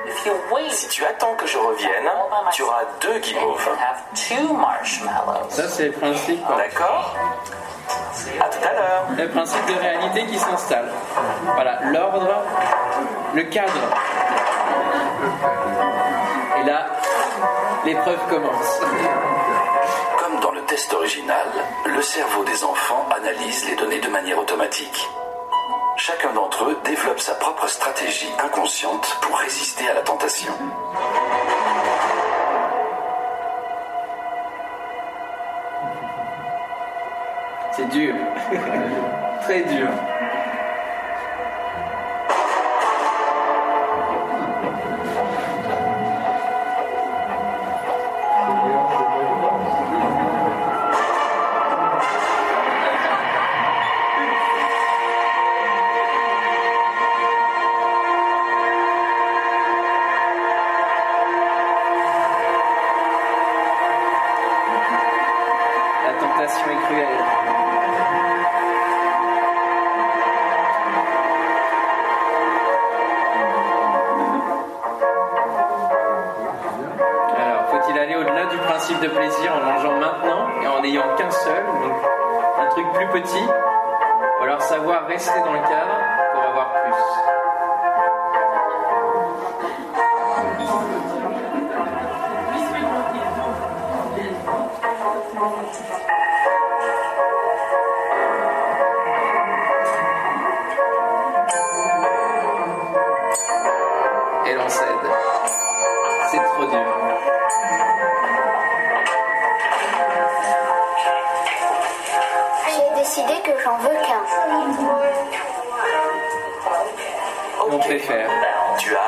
If 0.06 0.26
you 0.26 0.32
wait, 0.50 0.70
Si 0.70 0.88
tu 0.88 1.04
attends 1.04 1.34
que 1.34 1.46
je 1.46 1.58
revienne, 1.58 2.08
tu 2.52 2.62
auras 2.62 2.82
deux 3.00 3.14
you 3.14 3.20
guimauves. 3.20 3.64
can 3.64 3.76
have 3.78 4.02
two 4.14 4.52
marshmallows. 4.54 5.50
Ça, 5.50 5.68
c'est 5.68 5.86
le 5.86 5.92
principe. 5.92 6.40
D'accord 6.56 7.14
À 8.40 8.44
tout 8.48 8.58
à 8.68 8.72
l'heure. 8.72 9.04
le 9.16 9.28
principe 9.28 9.66
de 9.66 9.78
réalité 9.80 10.26
qui 10.26 10.38
s'installe. 10.38 10.90
Voilà, 11.54 11.78
l'ordre, 11.84 12.28
le 13.34 13.42
cadre. 13.44 13.72
Et 16.60 16.64
là, 16.64 16.86
l'épreuve 17.84 18.18
commence. 18.28 18.80
Test 20.66 20.92
original, 20.94 21.46
le 21.86 22.02
cerveau 22.02 22.44
des 22.44 22.64
enfants 22.64 23.06
analyse 23.14 23.68
les 23.68 23.76
données 23.76 24.00
de 24.00 24.08
manière 24.08 24.38
automatique. 24.38 25.08
Chacun 25.96 26.32
d'entre 26.32 26.64
eux 26.64 26.78
développe 26.84 27.20
sa 27.20 27.34
propre 27.34 27.68
stratégie 27.68 28.28
inconsciente 28.42 29.18
pour 29.20 29.36
résister 29.38 29.88
à 29.88 29.94
la 29.94 30.00
tentation. 30.00 30.52
C'est 37.72 37.88
dur. 37.88 38.14
Très 39.42 39.62
dur. 39.62 39.88
Rester 85.12 85.40
dans 85.40 85.52
le 85.52 85.60
cadre 85.60 86.01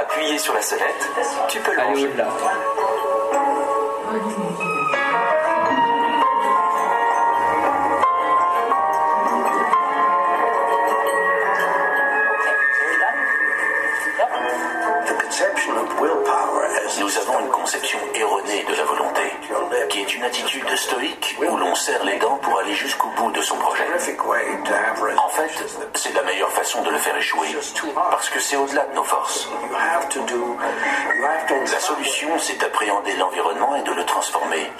Appuyé 0.05 0.38
sur 0.38 0.53
la 0.53 0.61
sellette, 0.61 1.09
tu 1.49 1.59
peux 1.61 1.75
le 1.75 2.74
solution, 32.14 32.38
c'est 32.38 32.61
d'appréhender 32.61 33.16
l'environnement 33.16 33.74
et 33.77 33.83
de 33.83 33.92
le 33.92 34.05
transformer. 34.05 34.70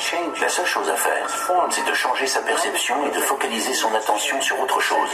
La 0.41 0.49
seule 0.49 0.67
chose 0.67 0.89
à 0.89 0.97
faire, 0.97 1.29
c'est 1.71 1.87
de 1.87 1.95
changer 1.95 2.27
sa 2.27 2.41
perception 2.41 2.95
et 3.07 3.11
de 3.11 3.21
focaliser 3.21 3.75
son 3.75 3.93
attention 3.95 4.41
sur 4.41 4.61
autre 4.61 4.81
chose. 4.81 5.11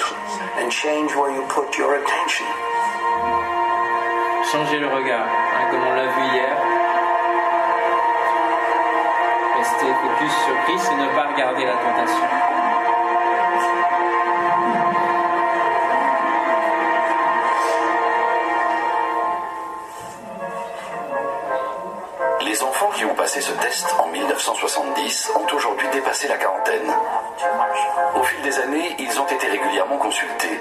Changer 4.53 4.79
le 4.79 4.89
regard, 4.89 5.27
hein, 5.27 5.71
comme 5.71 5.87
on 5.87 5.95
l'a 5.95 6.07
vu 6.07 6.23
hier. 6.33 6.57
Rester 9.57 9.87
focus 9.87 10.33
sur 10.45 10.65
Christ 10.65 10.93
et 10.93 11.03
ne 11.03 11.09
pas 11.15 11.27
regarder 11.27 11.65
la 11.65 11.75
tentation. 11.75 12.50
Dépassé 26.01 26.29
la 26.29 26.39
quarantaine. 26.39 26.91
Au 28.15 28.23
fil 28.23 28.43
des 28.43 28.59
années, 28.59 28.97
ils 28.99 29.21
ont 29.21 29.27
été 29.27 29.47
régulièrement 29.47 29.99
consultés. 29.99 30.59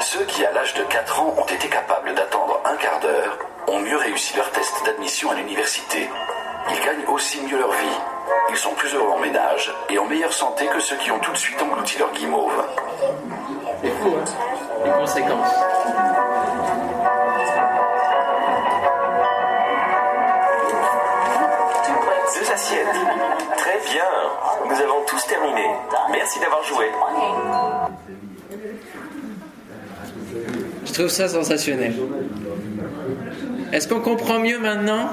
Ceux 0.00 0.24
qui, 0.26 0.44
à 0.44 0.52
l'âge 0.52 0.74
de 0.74 0.82
4 0.82 1.20
ans, 1.22 1.34
ont 1.38 1.46
été 1.46 1.66
capables 1.68 2.14
d'attendre 2.14 2.60
un 2.66 2.76
quart 2.76 3.00
d'heure 3.00 3.38
ont 3.68 3.80
mieux 3.80 3.96
réussi 3.96 4.36
leur 4.36 4.50
test 4.50 4.84
d'admission 4.84 5.30
à 5.30 5.34
l'université. 5.34 6.10
Ils 6.70 6.84
gagnent 6.84 7.06
aussi 7.08 7.40
mieux 7.40 7.58
leur 7.58 7.72
vie. 7.72 7.98
Ils 8.50 8.56
sont 8.56 8.74
plus 8.74 8.94
heureux 8.94 9.12
en 9.12 9.18
ménage 9.18 9.72
et 9.88 9.98
en 9.98 10.04
meilleure 10.04 10.32
santé 10.32 10.66
que 10.66 10.80
ceux 10.80 10.96
qui 10.96 11.10
ont 11.10 11.18
tout 11.20 11.32
de 11.32 11.38
suite 11.38 11.62
englouti 11.62 11.98
leur 11.98 12.12
guimauve. 12.12 12.64
Bien. 23.90 24.04
Nous 24.66 24.80
avons 24.82 25.04
tous 25.06 25.26
terminé. 25.26 25.66
Merci 26.10 26.40
d'avoir 26.40 26.62
joué. 26.64 26.86
Je 30.86 30.92
trouve 30.92 31.08
ça 31.08 31.28
sensationnel. 31.28 31.94
Est-ce 33.72 33.88
qu'on 33.88 34.00
comprend 34.00 34.38
mieux 34.38 34.58
maintenant 34.58 35.08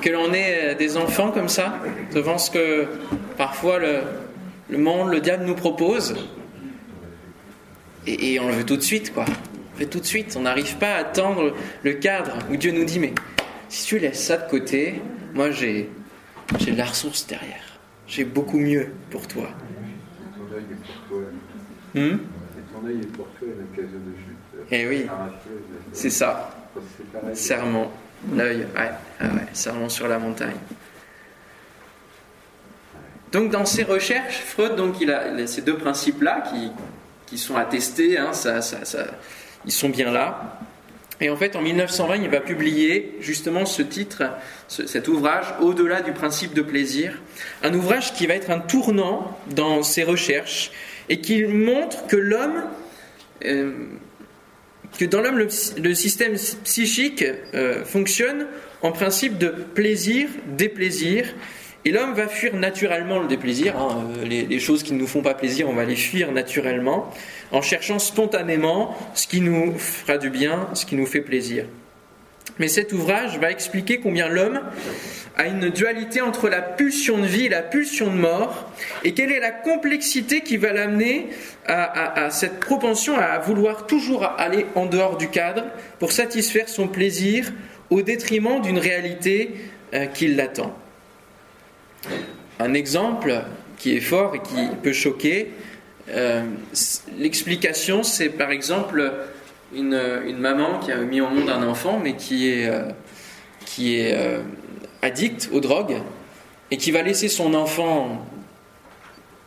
que 0.00 0.08
l'on 0.10 0.32
est 0.32 0.72
euh, 0.72 0.74
des 0.74 0.96
enfants 0.96 1.30
comme 1.32 1.48
ça, 1.48 1.74
devant 2.14 2.38
ce 2.38 2.50
que 2.50 2.86
parfois 3.36 3.78
le, 3.78 3.98
le 4.70 4.78
monde, 4.78 5.10
le 5.10 5.20
diable 5.20 5.44
nous 5.44 5.54
propose? 5.54 6.14
Et, 8.06 8.32
et 8.34 8.40
on 8.40 8.48
le 8.48 8.54
veut 8.54 8.64
tout 8.64 8.76
de 8.76 8.82
suite, 8.82 9.12
quoi. 9.12 9.24
On 9.26 9.78
le 9.78 9.84
veut 9.84 9.90
tout 9.90 10.00
de 10.00 10.06
suite. 10.06 10.36
On 10.38 10.42
n'arrive 10.42 10.76
pas 10.76 10.94
à 10.94 10.98
attendre 10.98 11.52
le 11.82 11.92
cadre 11.94 12.38
où 12.50 12.56
Dieu 12.56 12.72
nous 12.72 12.84
dit 12.84 12.98
mais 12.98 13.12
si 13.68 13.84
tu 13.86 13.98
laisses 13.98 14.24
ça 14.24 14.38
de 14.38 14.48
côté, 14.48 15.02
moi 15.34 15.50
j'ai 15.50 15.90
j'ai 16.58 16.72
de 16.72 16.78
la 16.78 16.86
ressource 16.86 17.26
derrière. 17.26 17.78
J'ai 18.06 18.24
beaucoup 18.24 18.58
mieux 18.58 18.90
pour 19.10 19.28
toi. 19.28 19.48
Ton 20.36 20.56
œil 20.56 20.64
est 20.70 20.86
pour 20.86 21.08
toi. 21.08 21.20
Hmm? 21.94 21.98
Et 21.98 22.72
ton 22.72 22.86
œil 22.86 23.00
est 23.00 23.12
pour 23.12 23.26
toi 23.38 23.48
de 23.48 23.82
chute. 23.84 24.64
Eh 24.70 24.88
oui. 24.88 25.06
C'est 25.92 26.10
ça. 26.10 26.50
Serment, 27.34 27.90
l'œil, 28.34 28.66
ouais, 28.76 28.90
ah 29.20 29.24
ouais, 29.24 29.46
serment 29.52 29.88
sur 29.88 30.08
la 30.08 30.18
montagne. 30.18 30.56
Donc 33.32 33.50
dans 33.50 33.66
ses 33.66 33.82
recherches, 33.82 34.40
Freud, 34.40 34.76
donc 34.76 35.00
il 35.00 35.10
a, 35.10 35.28
il 35.28 35.40
a 35.40 35.46
ces 35.46 35.62
deux 35.62 35.76
principes-là 35.76 36.44
qui, 36.50 36.70
qui 37.26 37.36
sont 37.36 37.56
attestés, 37.56 38.16
hein, 38.18 38.32
ça, 38.32 38.62
ça, 38.62 38.84
ça, 38.84 39.06
ils 39.66 39.72
sont 39.72 39.90
bien 39.90 40.10
là. 40.10 40.58
Et 41.20 41.30
en 41.30 41.36
fait, 41.36 41.56
en 41.56 41.62
1920, 41.62 42.16
il 42.22 42.28
va 42.28 42.40
publier 42.40 43.16
justement 43.20 43.66
ce 43.66 43.82
titre, 43.82 44.22
ce- 44.68 44.86
cet 44.86 45.08
ouvrage, 45.08 45.46
Au-delà 45.60 46.00
du 46.00 46.12
principe 46.12 46.54
de 46.54 46.62
plaisir. 46.62 47.18
Un 47.62 47.74
ouvrage 47.74 48.12
qui 48.14 48.26
va 48.26 48.34
être 48.34 48.50
un 48.50 48.60
tournant 48.60 49.36
dans 49.54 49.82
ses 49.82 50.04
recherches 50.04 50.70
et 51.08 51.20
qui 51.20 51.42
montre 51.44 52.06
que 52.06 52.16
l'homme, 52.16 52.62
euh, 53.44 53.72
que 54.98 55.04
dans 55.04 55.20
l'homme, 55.20 55.38
le 55.38 55.94
système 55.94 56.34
psychique 56.64 57.24
euh, 57.54 57.84
fonctionne 57.84 58.46
en 58.82 58.92
principe 58.92 59.38
de 59.38 59.48
plaisir, 59.48 60.28
déplaisir. 60.56 61.34
Et 61.84 61.90
l'homme 61.90 62.12
va 62.14 62.28
fuir 62.28 62.54
naturellement 62.54 63.18
le 63.20 63.28
déplaisir. 63.28 63.76
hein, 63.78 64.04
euh, 64.18 64.24
les, 64.24 64.44
les 64.46 64.58
choses 64.60 64.82
qui 64.82 64.92
ne 64.92 64.98
nous 64.98 65.06
font 65.06 65.22
pas 65.22 65.34
plaisir, 65.34 65.68
on 65.68 65.74
va 65.74 65.84
les 65.84 65.96
fuir 65.96 66.32
naturellement, 66.32 67.12
en 67.52 67.62
cherchant 67.62 67.98
spontanément 67.98 68.96
ce 69.14 69.26
qui 69.26 69.40
nous 69.40 69.78
fera 69.78 70.18
du 70.18 70.30
bien, 70.30 70.68
ce 70.74 70.86
qui 70.86 70.96
nous 70.96 71.06
fait 71.06 71.20
plaisir. 71.20 71.64
Mais 72.58 72.68
cet 72.68 72.92
ouvrage 72.92 73.38
va 73.38 73.50
expliquer 73.50 74.00
combien 74.00 74.28
l'homme 74.28 74.60
a 75.36 75.46
une 75.46 75.70
dualité 75.70 76.20
entre 76.20 76.48
la 76.48 76.60
pulsion 76.60 77.18
de 77.18 77.26
vie 77.26 77.46
et 77.46 77.48
la 77.48 77.62
pulsion 77.62 78.08
de 78.08 78.16
mort, 78.16 78.68
et 79.04 79.14
quelle 79.14 79.30
est 79.30 79.38
la 79.38 79.52
complexité 79.52 80.40
qui 80.40 80.56
va 80.56 80.72
l'amener 80.72 81.28
à, 81.66 82.30
cette 82.30 82.58
propension 82.58 83.16
à 83.16 83.38
vouloir 83.38 83.86
toujours 83.86 84.24
aller 84.24 84.66
en 84.74 84.86
dehors 84.86 85.16
du 85.16 85.28
cadre 85.28 85.64
pour 86.00 86.12
satisfaire 86.12 86.68
son 86.68 86.88
plaisir 86.88 87.52
au 87.90 88.02
détriment 88.02 88.60
d'une 88.60 88.78
réalité 88.78 89.54
euh, 89.94 90.06
qui 90.06 90.28
l'attend. 90.28 90.76
Un 92.58 92.74
exemple 92.74 93.42
qui 93.76 93.96
est 93.96 94.00
fort 94.00 94.34
et 94.34 94.40
qui 94.40 94.68
peut 94.82 94.92
choquer, 94.92 95.52
euh, 96.10 96.42
l'explication 97.18 98.02
c'est 98.02 98.28
par 98.28 98.50
exemple 98.50 99.12
une, 99.74 100.38
maman 100.38 100.78
qui 100.78 100.92
a 100.92 100.96
mis 100.96 101.20
au 101.20 101.28
monde 101.28 101.50
un 101.50 101.62
enfant 101.66 102.00
mais 102.02 102.16
qui 102.16 102.50
est, 102.50 102.68
euh, 102.68 102.88
qui 103.64 104.00
est 104.00 104.14
euh, 104.14 104.40
addict 105.02 105.50
aux 105.52 105.60
drogues 105.60 105.98
et 106.70 106.76
qui 106.76 106.90
va 106.90 107.02
laisser 107.02 107.28
son 107.28 107.54
enfant 107.54 108.26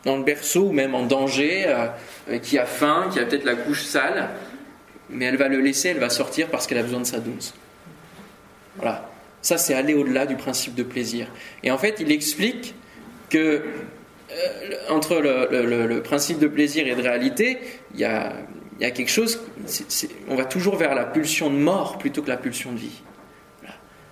dans 0.04 0.16
le 0.16 0.24
berceau 0.24 0.68
ou 0.68 0.72
même 0.72 0.94
en 0.94 1.04
danger, 1.04 1.64
euh, 1.66 2.38
qui 2.38 2.58
a 2.58 2.66
faim, 2.66 3.08
qui 3.12 3.20
a 3.20 3.24
peut-être 3.24 3.44
la 3.44 3.54
couche 3.54 3.84
sale, 3.84 4.30
mais 5.10 5.26
elle 5.26 5.36
va 5.36 5.48
le 5.48 5.60
laisser, 5.60 5.90
elle 5.90 5.98
va 5.98 6.10
sortir 6.10 6.48
parce 6.48 6.66
qu'elle 6.66 6.78
a 6.78 6.82
besoin 6.82 7.00
de 7.00 7.06
sa 7.06 7.20
douce. 7.20 7.54
Voilà. 8.76 9.08
Ça, 9.42 9.58
c'est 9.58 9.74
aller 9.74 9.94
au-delà 9.94 10.26
du 10.26 10.36
principe 10.36 10.74
de 10.74 10.82
plaisir. 10.82 11.26
Et 11.62 11.70
en 11.70 11.78
fait, 11.78 11.96
il 12.00 12.12
explique 12.12 12.74
que 13.28 13.62
entre 14.88 15.16
le, 15.20 16.00
principe 16.00 16.38
de 16.38 16.46
plaisir 16.46 16.86
et 16.86 16.94
de 16.94 17.02
réalité, 17.02 17.58
il 17.94 18.00
y 18.00 18.04
a, 18.04 18.32
quelque 18.78 19.10
chose, 19.10 19.40
on 20.28 20.34
va 20.34 20.44
toujours 20.44 20.76
vers 20.76 20.94
la 20.94 21.04
pulsion 21.04 21.50
de 21.50 21.56
mort 21.56 21.98
plutôt 21.98 22.22
que 22.22 22.28
la 22.28 22.36
pulsion 22.36 22.72
de 22.72 22.78
vie. 22.78 23.02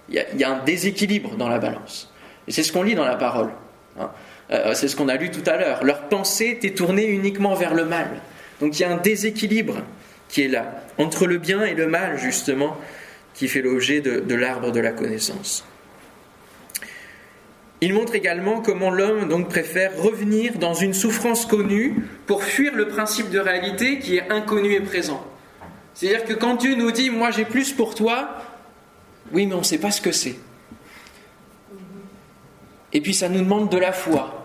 Il, 0.08 0.24
y 0.36 0.44
a, 0.44 0.50
un 0.50 0.64
déséquilibre 0.64 1.36
dans 1.36 1.48
la 1.48 1.58
balance. 1.58 2.12
Et 2.48 2.52
c'est 2.52 2.62
ce 2.62 2.72
qu'on 2.72 2.82
lit 2.82 2.94
dans 2.94 3.04
la 3.04 3.16
parole. 3.16 3.50
Hein. 3.98 4.10
Euh, 4.50 4.74
c'est 4.74 4.88
ce 4.88 4.96
qu'on 4.96 5.08
a 5.08 5.16
lu 5.16 5.30
tout 5.30 5.48
à 5.48 5.56
l'heure. 5.56 5.84
Leur 5.84 6.08
pensée 6.08 6.46
était 6.46 6.74
tournée 6.74 7.06
uniquement 7.06 7.54
vers 7.54 7.74
le 7.74 7.84
mal. 7.84 8.08
Donc 8.60 8.78
il 8.78 8.82
y 8.82 8.84
a 8.84 8.90
un 8.90 8.96
déséquilibre 8.96 9.76
qui 10.28 10.42
est 10.42 10.48
là, 10.48 10.82
entre 10.98 11.26
le 11.26 11.38
bien 11.38 11.62
et 11.62 11.74
le 11.74 11.86
mal, 11.86 12.18
justement, 12.18 12.76
qui 13.34 13.46
fait 13.46 13.62
l'objet 13.62 14.00
de 14.00 14.34
l'arbre 14.34 14.72
de 14.72 14.80
la 14.80 14.90
connaissance. 14.90 15.64
Il 17.82 17.94
montre 17.94 18.14
également 18.14 18.60
comment 18.60 18.90
l'homme 18.90 19.28
donc 19.28 19.48
préfère 19.48 19.96
revenir 19.96 20.58
dans 20.58 20.74
une 20.74 20.92
souffrance 20.92 21.46
connue 21.46 21.96
pour 22.26 22.44
fuir 22.44 22.74
le 22.74 22.88
principe 22.88 23.30
de 23.30 23.38
réalité 23.38 23.98
qui 23.98 24.16
est 24.16 24.30
inconnu 24.30 24.72
et 24.72 24.80
présent. 24.80 25.26
C'est-à-dire 25.94 26.24
que 26.24 26.34
quand 26.34 26.56
Dieu 26.56 26.74
nous 26.74 26.90
dit 26.90 27.08
moi 27.08 27.30
j'ai 27.30 27.44
plus 27.44 27.72
pour 27.72 27.94
toi, 27.94 28.36
oui 29.32 29.46
mais 29.46 29.54
on 29.54 29.58
ne 29.58 29.64
sait 29.64 29.78
pas 29.78 29.90
ce 29.90 30.00
que 30.00 30.12
c'est. 30.12 30.36
Et 32.92 33.00
puis 33.00 33.14
ça 33.14 33.28
nous 33.28 33.40
demande 33.40 33.70
de 33.70 33.78
la 33.78 33.92
foi. 33.92 34.36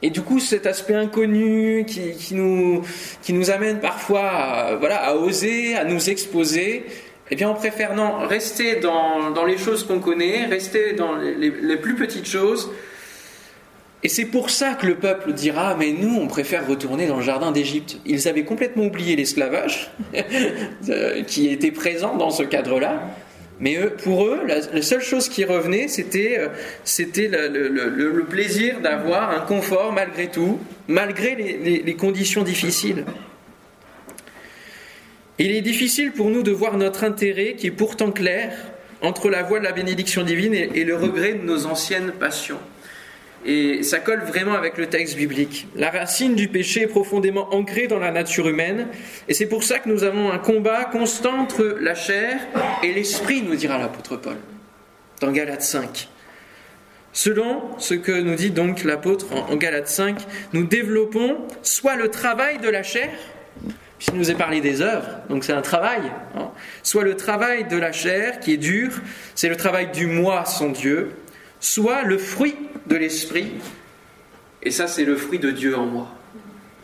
Et 0.00 0.10
du 0.10 0.22
coup, 0.22 0.38
cet 0.38 0.66
aspect 0.66 0.94
inconnu 0.94 1.84
qui, 1.84 2.12
qui, 2.12 2.34
nous, 2.34 2.82
qui 3.20 3.32
nous 3.32 3.50
amène 3.50 3.80
parfois 3.80 4.76
voilà, 4.78 5.04
à 5.04 5.14
oser, 5.14 5.74
à 5.74 5.84
nous 5.84 6.08
exposer, 6.08 6.86
eh 7.30 7.36
bien, 7.36 7.50
on 7.50 7.54
préfère 7.54 7.94
non, 7.94 8.26
rester 8.26 8.76
dans, 8.76 9.30
dans 9.30 9.44
les 9.44 9.58
choses 9.58 9.84
qu'on 9.84 10.00
connaît, 10.00 10.46
rester 10.46 10.94
dans 10.94 11.16
les, 11.16 11.34
les, 11.50 11.76
plus 11.76 11.94
petites 11.94 12.26
choses. 12.26 12.70
Et 14.02 14.08
c'est 14.08 14.24
pour 14.24 14.50
ça 14.50 14.74
que 14.74 14.86
le 14.86 14.94
peuple 14.94 15.32
dira, 15.32 15.74
mais 15.78 15.92
nous, 15.92 16.16
on 16.16 16.28
préfère 16.28 16.66
retourner 16.66 17.06
dans 17.06 17.16
le 17.16 17.22
jardin 17.22 17.50
d'Égypte. 17.50 17.98
Ils 18.06 18.28
avaient 18.28 18.44
complètement 18.44 18.84
oublié 18.84 19.16
l'esclavage 19.16 19.90
qui 21.26 21.48
était 21.48 21.72
présent 21.72 22.16
dans 22.16 22.30
ce 22.30 22.44
cadre-là. 22.44 23.02
Mais 23.60 23.76
pour 24.04 24.24
eux, 24.24 24.40
la, 24.46 24.82
seule 24.82 25.00
chose 25.00 25.28
qui 25.28 25.44
revenait, 25.44 25.88
c'était, 25.88 26.38
euh, 26.38 27.48
le, 27.48 28.10
le, 28.10 28.24
plaisir 28.24 28.80
d'avoir 28.80 29.30
un 29.30 29.40
confort 29.40 29.92
malgré 29.92 30.28
tout, 30.28 30.60
malgré 30.86 31.34
les, 31.34 31.82
les, 31.82 31.94
conditions 31.94 32.44
difficiles. 32.44 33.04
Il 35.40 35.52
est 35.52 35.60
difficile 35.60 36.10
pour 36.10 36.30
nous 36.30 36.42
de 36.42 36.50
voir 36.50 36.76
notre 36.76 37.04
intérêt, 37.04 37.54
qui 37.54 37.68
est 37.68 37.72
pourtant 37.72 38.10
clair, 38.10 38.52
entre 39.02 39.30
la 39.30 39.44
voie 39.44 39.60
de 39.60 39.64
la 39.64 39.72
bénédiction 39.72 40.22
divine 40.22 40.54
et, 40.54 40.82
le 40.82 40.96
regret 40.96 41.34
de 41.34 41.44
nos 41.44 41.66
anciennes 41.66 42.10
passions. 42.10 42.58
Et 43.46 43.84
ça 43.84 44.00
colle 44.00 44.22
vraiment 44.24 44.54
avec 44.54 44.76
le 44.78 44.86
texte 44.86 45.16
biblique. 45.16 45.68
La 45.76 45.90
racine 45.90 46.34
du 46.34 46.48
péché 46.48 46.82
est 46.82 46.86
profondément 46.88 47.54
ancrée 47.54 47.86
dans 47.86 48.00
la 48.00 48.10
nature 48.10 48.48
humaine, 48.48 48.88
et 49.28 49.34
c'est 49.34 49.46
pour 49.46 49.62
ça 49.62 49.78
que 49.78 49.88
nous 49.88 50.02
avons 50.02 50.32
un 50.32 50.38
combat 50.38 50.84
constant 50.86 51.38
entre 51.38 51.78
la 51.80 51.94
chair 51.94 52.40
et 52.82 52.92
l'esprit, 52.92 53.42
nous 53.42 53.54
dira 53.54 53.78
l'apôtre 53.78 54.16
Paul, 54.16 54.38
dans 55.20 55.30
Galates 55.30 55.62
5. 55.62 56.08
Selon 57.12 57.62
ce 57.78 57.94
que 57.94 58.12
nous 58.12 58.34
dit 58.34 58.50
donc 58.50 58.82
l'apôtre 58.82 59.26
en 59.48 59.54
Galates 59.54 59.88
5, 59.88 60.18
nous 60.52 60.64
développons 60.64 61.38
soit 61.62 61.94
le 61.94 62.10
travail 62.10 62.58
de 62.58 62.68
la 62.68 62.82
chair, 62.82 63.10
puisqu'il 63.98 64.18
nous 64.18 64.30
est 64.30 64.36
parlé 64.36 64.60
des 64.60 64.80
œuvres, 64.80 65.08
donc 65.28 65.44
c'est 65.44 65.52
un 65.52 65.62
travail, 65.62 66.02
hein, 66.36 66.50
soit 66.82 67.04
le 67.04 67.16
travail 67.16 67.66
de 67.66 67.76
la 67.76 67.92
chair 67.92 68.40
qui 68.40 68.52
est 68.52 68.58
dur, 68.58 68.92
c'est 69.34 69.48
le 69.48 69.56
travail 69.56 69.90
du 69.90 70.06
moi 70.06 70.44
sans 70.44 70.68
Dieu, 70.68 71.12
soit 71.60 72.04
le 72.04 72.16
fruit 72.16 72.56
de 72.86 72.96
l'esprit, 72.96 73.52
et 74.62 74.70
ça 74.70 74.86
c'est 74.86 75.04
le 75.04 75.16
fruit 75.16 75.40
de 75.40 75.50
Dieu 75.50 75.76
en 75.76 75.86
moi. 75.86 76.08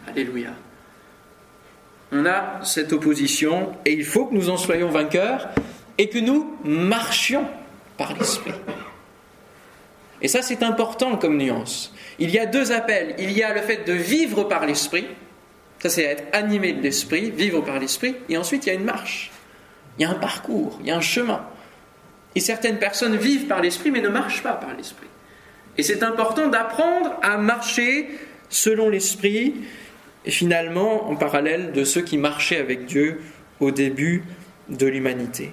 Alléluia. 0.08 0.50
On 2.12 2.26
a 2.26 2.60
cette 2.62 2.92
opposition 2.92 3.72
et 3.84 3.92
il 3.92 4.04
faut 4.04 4.26
que 4.26 4.34
nous 4.34 4.50
en 4.50 4.56
soyons 4.56 4.90
vainqueurs 4.90 5.48
et 5.98 6.08
que 6.08 6.18
nous 6.18 6.56
marchions 6.64 7.46
par 7.96 8.14
l'esprit. 8.14 8.54
Et 10.22 10.28
ça 10.28 10.42
c'est 10.42 10.62
important 10.62 11.16
comme 11.16 11.36
nuance. 11.36 11.92
Il 12.18 12.30
y 12.30 12.38
a 12.38 12.46
deux 12.46 12.72
appels. 12.72 13.14
Il 13.18 13.32
y 13.32 13.42
a 13.42 13.52
le 13.52 13.60
fait 13.60 13.84
de 13.86 13.92
vivre 13.92 14.44
par 14.44 14.66
l'esprit, 14.66 15.06
ça 15.78 15.88
c'est 15.88 16.02
être 16.02 16.24
animé 16.32 16.72
de 16.72 16.82
l'esprit, 16.82 17.30
vivre 17.30 17.60
par 17.60 17.78
l'esprit, 17.78 18.16
et 18.28 18.36
ensuite 18.36 18.66
il 18.66 18.68
y 18.68 18.72
a 18.72 18.74
une 18.74 18.84
marche, 18.84 19.30
il 19.98 20.02
y 20.02 20.04
a 20.04 20.10
un 20.10 20.14
parcours, 20.14 20.78
il 20.80 20.86
y 20.86 20.90
a 20.90 20.96
un 20.96 21.00
chemin. 21.00 21.44
Et 22.34 22.40
certaines 22.40 22.78
personnes 22.78 23.16
vivent 23.16 23.46
par 23.46 23.60
l'esprit 23.60 23.90
mais 23.90 24.00
ne 24.00 24.08
marchent 24.08 24.42
pas 24.42 24.54
par 24.54 24.74
l'esprit. 24.76 25.08
Et 25.76 25.82
c'est 25.82 26.02
important 26.02 26.48
d'apprendre 26.48 27.14
à 27.22 27.36
marcher 27.36 28.08
selon 28.48 28.88
l'esprit, 28.88 29.54
et 30.24 30.30
finalement 30.30 31.10
en 31.10 31.16
parallèle 31.16 31.72
de 31.72 31.84
ceux 31.84 32.02
qui 32.02 32.16
marchaient 32.16 32.58
avec 32.58 32.86
Dieu 32.86 33.20
au 33.60 33.70
début 33.70 34.24
de 34.68 34.86
l'humanité. 34.86 35.52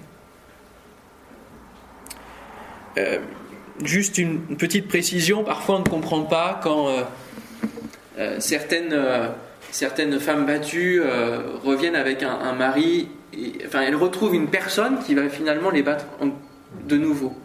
Euh, 2.98 3.20
juste 3.84 4.18
une 4.18 4.58
petite 4.58 4.88
précision, 4.88 5.44
parfois 5.44 5.78
on 5.78 5.80
ne 5.80 5.90
comprend 5.90 6.22
pas 6.24 6.60
quand 6.62 6.90
euh, 6.90 7.04
euh, 8.18 8.40
certaines, 8.40 8.94
certaines 9.72 10.20
femmes 10.20 10.46
battues 10.46 11.02
reviennent 11.64 11.96
avec 11.96 12.24
un, 12.24 12.54
mari, 12.54 13.10
enfin 13.66 13.82
elles 13.82 13.96
retrouvent 13.96 14.36
une 14.36 14.50
personne 14.50 15.00
qui 15.06 15.16
va 15.16 15.30
finalement 15.30 15.72
les 15.72 15.82
battre 15.82 16.06
de 16.88 16.98
nouveau. 16.98 17.36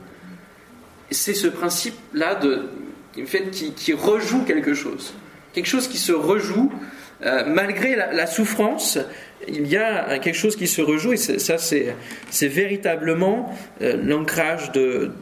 C'est 1.11 1.35
ce 1.35 1.47
principe-là 1.47 2.41
qui, 3.77 3.93
rejoue 3.93 4.43
quelque 4.45 4.75
chose. 4.75 5.15
Quelque 5.53 5.69
chose 5.69 5.89
qui 5.89 5.99
se 5.99 6.13
rejoue, 6.13 6.73
euh, 7.25 7.45
malgré 7.47 7.97
la, 7.97 8.13
la, 8.13 8.27
souffrance, 8.27 8.99
il 9.49 9.67
y 9.67 9.77
a 9.77 10.19
quelque 10.19 10.37
chose 10.37 10.57
qui 10.57 10.67
se 10.67 10.83
rejoue, 10.83 11.15
et 11.15 11.17
ça, 11.17 11.57
c'est 11.59 12.49
véritablement 12.49 13.55
euh, 13.81 13.97
l'ancrage 14.03 14.73
de, 14.73 15.13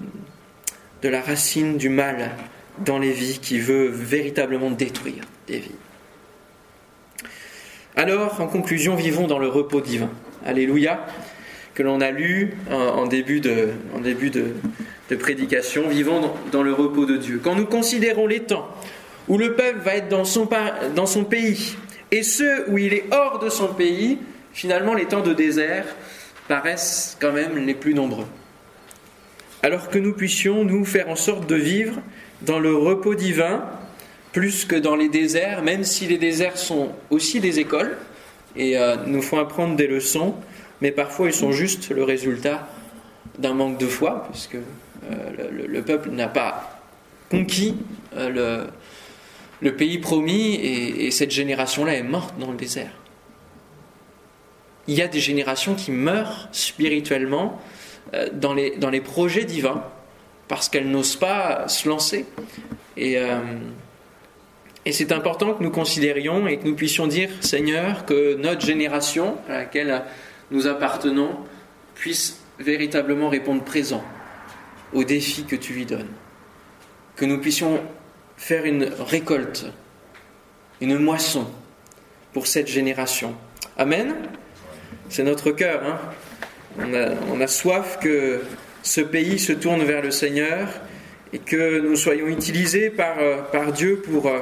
de 1.03 1.09
la 1.09 1.21
racine 1.21 1.77
du 1.77 1.89
mal 1.89 2.31
dans 2.85 2.99
les 2.99 3.13
vies 3.13 3.39
qui 3.41 3.61
veut 3.61 3.87
véritablement 3.87 4.71
détruire 4.71 5.23
des 5.47 5.59
vies. 5.59 5.71
Alors, 7.97 8.41
en 8.41 8.47
conclusion, 8.47 8.97
vivons 8.97 9.27
dans 9.27 9.39
le 9.39 9.49
repos 9.49 9.81
divin. 9.81 10.11
Alléluia 10.45 11.07
que 11.75 11.83
l'on 11.83 12.01
a 12.01 12.11
lu 12.11 12.57
en, 12.71 13.07
début, 13.07 13.41
de, 13.41 13.71
prédication, 15.19 15.89
vivant 15.89 16.37
dans, 16.53 16.63
le 16.63 16.73
repos 16.73 17.05
de 17.05 17.17
Dieu. 17.17 17.41
Quand 17.43 17.57
nous 17.57 17.67
considérons 17.67 18.27
les 18.27 18.41
temps 18.41 18.69
où 19.29 19.39
le 19.39 19.55
peuple 19.55 19.81
va 19.85 19.97
être 19.97 20.09
dans 20.09 20.25
son 20.25 21.25
pays 21.25 21.77
et 22.11 22.23
ceux 22.23 22.71
où 22.71 22.79
il 22.79 22.95
est 22.95 23.05
hors 23.13 23.41
de 23.41 23.49
son 23.49 23.69
pays, 23.69 24.19
finalement 24.53 24.95
les 24.95 25.07
temps 25.07 25.23
de 25.23 25.35
désert 25.35 25.85
paraissent 26.47 27.17
quand 27.21 27.33
même 27.33 27.59
les 27.59 27.75
plus 27.75 27.95
nombreux. 27.95 28.27
Alors 29.63 29.89
que 29.89 29.99
nous 29.99 30.13
puissions 30.13 30.65
nous 30.65 30.85
faire 30.85 31.09
en 31.09 31.17
sorte 31.17 31.49
de 31.49 31.57
vivre 31.57 31.97
dans 32.43 32.61
le 32.61 32.75
repos 32.75 33.15
divin 33.15 33.65
plus 34.35 34.65
que 34.65 34.75
dans 34.75 34.97
les 34.97 35.09
déserts, 35.09 35.63
même 35.63 35.85
si 35.85 36.07
les 36.07 36.19
déserts 36.19 36.59
sont 36.59 36.91
aussi 37.09 37.39
des 37.41 37.61
écoles 37.61 37.97
et 38.57 38.77
euh, 38.77 38.97
nous 39.07 39.23
font 39.23 39.39
apprendre 39.39 39.77
des 39.77 39.87
leçons, 39.87 40.35
mais 40.83 40.91
parfois 40.91 41.29
ils 41.29 41.33
sont 41.33 41.53
juste 41.53 41.91
le 41.91 42.03
résultat 42.03 42.69
d'un 43.39 43.55
manque 43.55 43.79
de 43.79 43.87
foi, 43.87 44.27
puisque 44.31 44.57
euh, 44.57 45.51
le, 45.53 45.67
le, 45.69 45.83
peuple 45.83 46.11
n'a 46.11 46.27
pas 46.27 46.81
conquis 47.31 47.77
euh, 48.17 48.67
le, 49.61 49.77
pays 49.77 49.99
promis 49.99 50.55
et, 50.57 51.07
et 51.07 51.11
cette 51.13 51.31
génération-là 51.31 51.95
est 51.95 52.03
morte 52.03 52.35
dans 52.37 52.51
le 52.51 52.57
désert. 52.57 52.93
Il 54.89 54.95
y 54.95 55.03
a 55.03 55.09
des 55.09 55.21
générations 55.21 55.77
qui 55.77 55.93
meurent 55.93 56.49
spirituellement 56.51 57.61
dans, 58.33 58.53
les, 58.53 58.77
dans 58.77 58.91
les 58.91 59.01
projets 59.01 59.45
divins, 59.45 59.83
parce 60.49 60.69
qu'elles 60.69 60.91
n'osent 60.91 61.17
pas 61.17 61.69
se 61.69 61.89
lancer. 61.89 62.27
Et, 62.99 63.17
et 64.87 64.93
c'est 64.93 65.13
important 65.13 65.55
que 65.55 65.63
nous 65.63 65.71
considérions 65.71 66.47
et 66.47 66.59
que 66.59 66.67
nous 66.67 66.75
puissions 66.75 67.07
dire, 67.07 67.31
Seigneur, 67.41 68.05
que 68.05 68.35
notre 68.35 68.65
génération 68.65 69.37
à 69.49 69.59
laquelle 69.59 70.03
nous 70.51 70.67
appartenons 70.67 71.31
puisse 71.95 72.41
véritablement 72.59 73.31
répondre 73.31 73.65
présent 73.65 74.05
aux 74.93 75.05
défis 75.05 75.45
que 75.45 75.57
tu 75.57 75.73
lui 75.73 75.87
donnes. 75.87 76.11
Que 77.17 77.25
nous 77.25 77.39
puissions 77.39 77.81
faire 78.37 78.65
une 78.67 78.85
récolte, 78.85 79.67
une 80.81 80.99
moisson 80.99 81.47
pour 82.33 82.47
cette 82.47 82.69
génération. 82.69 83.35
Amen. 83.79 84.15
C'est 85.09 85.23
notre 85.23 85.51
cœur. 85.51 85.83
Hein. 85.85 85.99
on, 86.79 86.95
a, 86.95 87.09
on 87.33 87.41
a 87.41 87.47
soif 87.47 87.99
que 88.01 88.43
ce 88.83 89.01
pays 89.01 89.39
se 89.39 89.53
tourne 89.53 89.83
vers 89.83 90.03
le 90.03 90.11
Seigneur 90.11 90.69
et 91.33 91.39
que 91.39 91.81
nous 91.81 91.97
soyons 91.97 92.27
utilisés 92.29 92.91
par, 92.91 93.19
euh, 93.19 93.43
par 93.51 93.73
Dieu 93.73 94.03
pour 94.05 94.27
euh, 94.27 94.41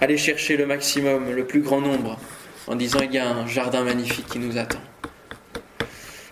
aller 0.00 0.16
chercher 0.16 0.56
le 0.56 0.66
maximum, 0.66 1.30
le 1.30 1.44
plus 1.44 1.60
grand 1.60 1.80
nombre, 1.80 2.18
en 2.66 2.74
disant 2.74 3.00
il 3.02 3.12
y 3.12 3.18
a 3.18 3.28
un 3.28 3.46
jardin 3.46 3.84
magnifique 3.84 4.26
qui 4.26 4.38
nous 4.38 4.56
attend. 4.56 4.80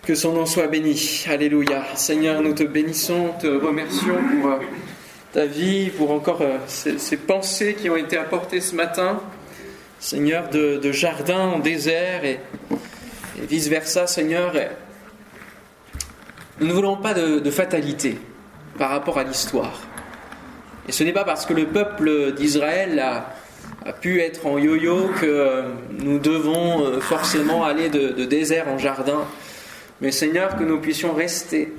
Que 0.03 0.15
son 0.15 0.33
nom 0.33 0.45
soit 0.45 0.67
béni. 0.67 1.25
Alléluia. 1.29 1.83
Seigneur, 1.95 2.41
nous 2.41 2.53
te 2.53 2.63
bénissons, 2.63 3.33
te 3.39 3.47
remercions 3.47 4.17
pour 4.41 4.51
euh, 4.51 4.57
ta 5.31 5.45
vie, 5.45 5.91
pour 5.91 6.11
encore 6.11 6.41
ces, 6.65 6.97
ces, 6.97 7.17
pensées 7.17 7.75
qui 7.75 7.91
ont 7.91 7.95
été 7.95 8.17
apportées 8.17 8.61
ce 8.61 8.73
matin. 8.73 9.21
Seigneur, 9.99 10.49
de, 10.49 10.77
de 10.77 10.91
jardin 10.91 11.49
en 11.49 11.59
désert 11.59 12.25
et, 12.25 12.39
vice-versa, 13.47 14.07
Seigneur. 14.07 14.53
Nous 16.59 16.67
ne 16.67 16.73
voulons 16.73 16.97
pas 16.97 17.13
de, 17.13 17.39
de 17.39 17.51
fatalité 17.51 18.17
par 18.79 18.89
rapport 18.89 19.19
à 19.19 19.23
l'histoire. 19.23 19.79
Et 20.87 20.91
ce 20.91 21.03
n'est 21.03 21.13
pas 21.13 21.23
parce 21.23 21.45
que 21.45 21.53
le 21.53 21.67
peuple 21.67 22.33
d'Israël 22.33 22.97
a, 22.99 23.35
pu 23.93 24.21
être 24.21 24.45
en 24.45 24.57
yo-yo 24.57 25.09
que 25.19 25.63
nous 25.99 26.19
devons 26.19 26.99
forcément 27.01 27.63
aller 27.63 27.89
de, 27.89 28.09
de, 28.09 28.25
désert 28.25 28.67
en 28.67 28.77
jardin. 28.77 29.25
Mais 30.01 30.11
Seigneur, 30.11 30.55
que 30.57 30.63
nous 30.63 30.79
puissions 30.79 31.13
rester 31.13 31.73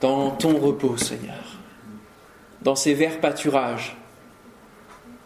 dans 0.00 0.30
ton 0.30 0.58
repos, 0.58 0.96
Seigneur, 0.96 1.58
dans 2.62 2.76
ces 2.76 2.94
verts 2.94 3.20
pâturages 3.20 3.96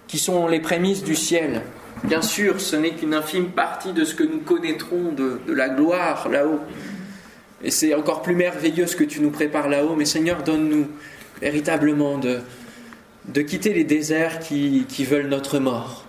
qui 0.06 0.18
sont 0.18 0.46
les 0.46 0.60
prémices 0.60 1.04
du 1.04 1.14
ciel. 1.14 1.62
Bien 2.04 2.22
sûr, 2.22 2.60
ce 2.60 2.76
n'est 2.76 2.90
qu'une 2.90 3.14
infime 3.14 3.50
partie 3.50 3.92
de 3.92 4.04
ce 4.04 4.14
que 4.14 4.24
nous 4.24 4.40
connaîtrons 4.40 5.12
de, 5.12 5.40
de 5.46 5.52
la 5.52 5.68
gloire 5.68 6.28
là-haut. 6.28 6.60
Et 7.62 7.70
c'est 7.70 7.94
encore 7.94 8.22
plus 8.22 8.34
merveilleux 8.34 8.86
ce 8.86 8.96
que 8.96 9.04
tu 9.04 9.20
nous 9.20 9.30
prépares 9.30 9.68
là-haut. 9.68 9.94
Mais 9.96 10.04
Seigneur, 10.04 10.42
donne-nous 10.42 10.88
véritablement 11.40 12.18
de, 12.18 12.40
de 13.26 13.42
quitter 13.42 13.72
les 13.72 13.84
déserts 13.84 14.40
qui, 14.40 15.04
veulent 15.04 15.28
notre 15.28 15.58
mort. 15.58 16.06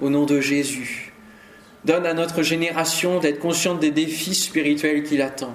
Au 0.00 0.10
nom 0.10 0.24
de 0.24 0.40
Jésus. 0.40 1.12
Donne 1.84 2.06
à 2.06 2.14
notre 2.14 2.42
génération 2.42 3.20
d'être 3.20 3.38
consciente 3.38 3.80
des 3.80 3.90
défis 3.90 4.34
spirituels 4.34 5.02
qui 5.02 5.16
l'attendent. 5.16 5.54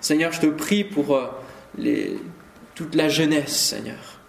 Seigneur, 0.00 0.32
je 0.32 0.40
te 0.40 0.46
prie 0.46 0.84
pour 0.84 1.20
les, 1.78 2.16
toute 2.74 2.94
la 2.94 3.08
jeunesse, 3.08 3.56
Seigneur. 3.56 4.20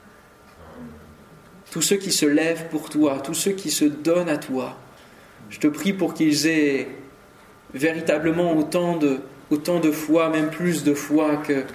Tous 1.72 1.82
ceux 1.82 1.98
qui 1.98 2.12
se 2.12 2.26
lèvent 2.26 2.68
pour 2.70 2.90
toi, 2.90 3.20
tous 3.20 3.34
ceux 3.34 3.52
qui 3.52 3.70
se 3.70 3.86
donnent 3.86 4.30
à 4.30 4.38
toi. 4.38 4.78
Je 5.50 5.60
te 5.60 5.68
prie 5.68 5.94
pour 5.94 6.14
qu'ils 6.14 6.48
aient 6.48 6.88
véritablement 7.74 8.58
autant 8.58 8.98
de, 8.98 9.20
autant 9.52 9.80
de 9.80 9.92
foi, 9.92 10.30
même 10.30 10.50
plus 10.50 10.84
de 10.84 10.94
foi 10.94 11.38
que, 11.38 11.66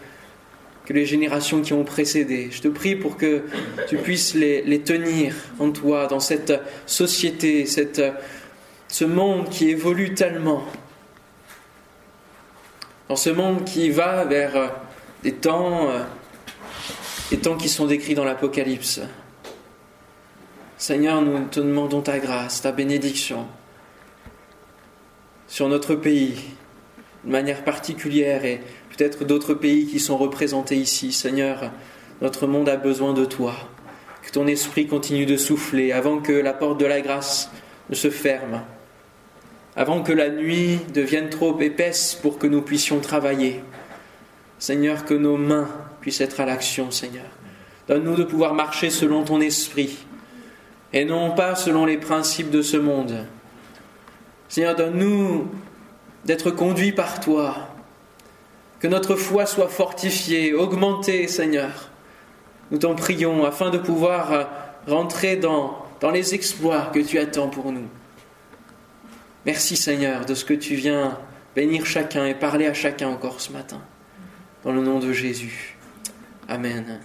que 0.85 0.93
les 0.93 1.07
générations 1.07 1.63
qui 1.63 1.73
ont 1.73 1.85
précédé. 1.85 2.49
Je 2.51 2.61
te 2.61 2.69
prie 2.69 2.97
pour 2.97 3.17
que 3.17 3.43
tu 3.89 3.97
puisses 3.97 4.35
les, 4.35 4.81
tenir 4.81 5.35
en 5.59 5.71
toi, 5.71 6.07
dans 6.07 6.21
cette 6.21 6.53
société, 6.87 7.67
cette, 7.67 8.03
ce 8.89 9.05
monde 9.05 9.49
qui 9.49 9.71
évolue 9.71 10.15
tellement, 10.15 10.65
dans 13.09 13.17
ce 13.17 13.31
monde 13.31 13.65
qui 13.65 13.91
va 13.91 14.25
vers 14.25 14.73
des 15.23 15.33
temps, 15.33 15.89
des 17.31 17.39
temps 17.39 17.57
qui 17.57 17.69
sont 17.69 17.87
décrits 17.87 18.15
dans 18.15 18.25
l'Apocalypse. 18.25 19.01
Seigneur, 20.79 21.23
nous 21.23 21.45
te 21.45 21.61
demandons 21.61 22.01
ta 22.01 22.19
grâce, 22.19 22.63
ta 22.63 22.73
bénédiction 22.73 23.47
sur 25.47 25.69
notre 25.69 25.95
pays, 25.95 26.43
de 27.25 27.31
manière 27.31 27.63
particulière, 27.63 28.45
et 28.45 28.63
peut-être 28.97 29.25
d'autres 29.25 29.55
pays 29.55 29.87
qui 29.87 30.01
sont 30.01 30.17
représentés 30.17 30.77
ici. 30.77 31.13
Seigneur, 31.13 31.71
notre 32.21 32.47
monde 32.47 32.69
a 32.69 32.77
besoin 32.77 33.13
de 33.13 33.25
toi. 33.25 33.55
Que 34.23 34.31
ton 34.31 34.47
esprit 34.47 34.87
continue 34.87 35.27
de 35.27 35.37
souffler 35.37 35.93
avant 35.93 36.19
que 36.19 36.33
la 36.33 36.53
porte 36.53 36.79
de 36.79 36.87
la 36.87 37.01
grâce 37.01 37.51
ne 37.91 37.95
se 37.95 38.11
ferme, 38.11 38.63
avant 39.75 40.03
que 40.03 40.13
la 40.13 40.29
nuit 40.29 40.79
devienne 40.95 41.29
trop 41.29 41.59
épaisse 41.61 42.15
pour 42.15 42.39
que 42.39 42.47
nous 42.47 42.63
puissions 42.63 43.01
travailler. 43.01 43.63
Seigneur, 44.59 45.05
que 45.05 45.15
nos 45.15 45.37
mains 45.37 45.69
puissent 46.01 46.21
être 46.21 46.41
à 46.41 46.47
l'action, 46.47 46.91
Seigneur. 46.93 47.27
Donne-nous 47.89 48.15
de 48.15 48.25
pouvoir 48.25 48.55
marcher 48.55 48.91
selon 48.91 49.25
ton 49.25 49.41
esprit 49.41 49.99
et 50.93 51.05
non 51.05 51.33
pas 51.33 51.57
selon 51.57 51.85
les 51.85 51.97
principes 51.97 52.51
de 52.51 52.63
ce 52.63 52.77
monde. 52.77 53.27
Seigneur, 54.49 54.77
donne-nous 54.77 55.49
d'être 56.25 56.51
conduits 56.51 56.93
par 56.93 57.19
toi, 57.19 57.72
que 58.83 58.89
notre 58.89 59.15
foi 59.15 59.47
soit 59.47 59.69
fortifiée, 59.69 60.55
augmentée, 60.55 61.29
Seigneur. 61.29 61.89
Nous 62.73 62.79
t'en 62.79 62.97
prions 62.97 63.45
afin 63.45 63.71
de 63.71 63.79
pouvoir 63.79 64.49
rentrer 64.89 65.37
dans, 65.37 65.87
dans 66.01 66.11
les 66.11 66.35
exploits 66.35 66.91
que 66.93 66.99
tu 66.99 67.21
attends 67.21 67.49
pour 67.49 67.71
nous. 67.71 67.87
Merci 69.47 69.77
Seigneur 69.77 70.27
de 70.27 70.35
ce 70.35 70.45
que 70.45 70.55
tu 70.55 70.75
viens 70.75 71.17
bénir 71.55 71.87
chacun 71.87 72.27
et 72.27 72.35
parler 72.35 72.67
à 72.67 72.75
chacun 72.75 73.09
encore 73.09 73.41
ce 73.41 73.53
matin. 73.53 73.81
Dans 74.65 74.73
le 74.73 74.83
nom 74.83 74.99
de 74.99 75.13
Jésus. 75.13 75.79
Amen. 76.49 77.01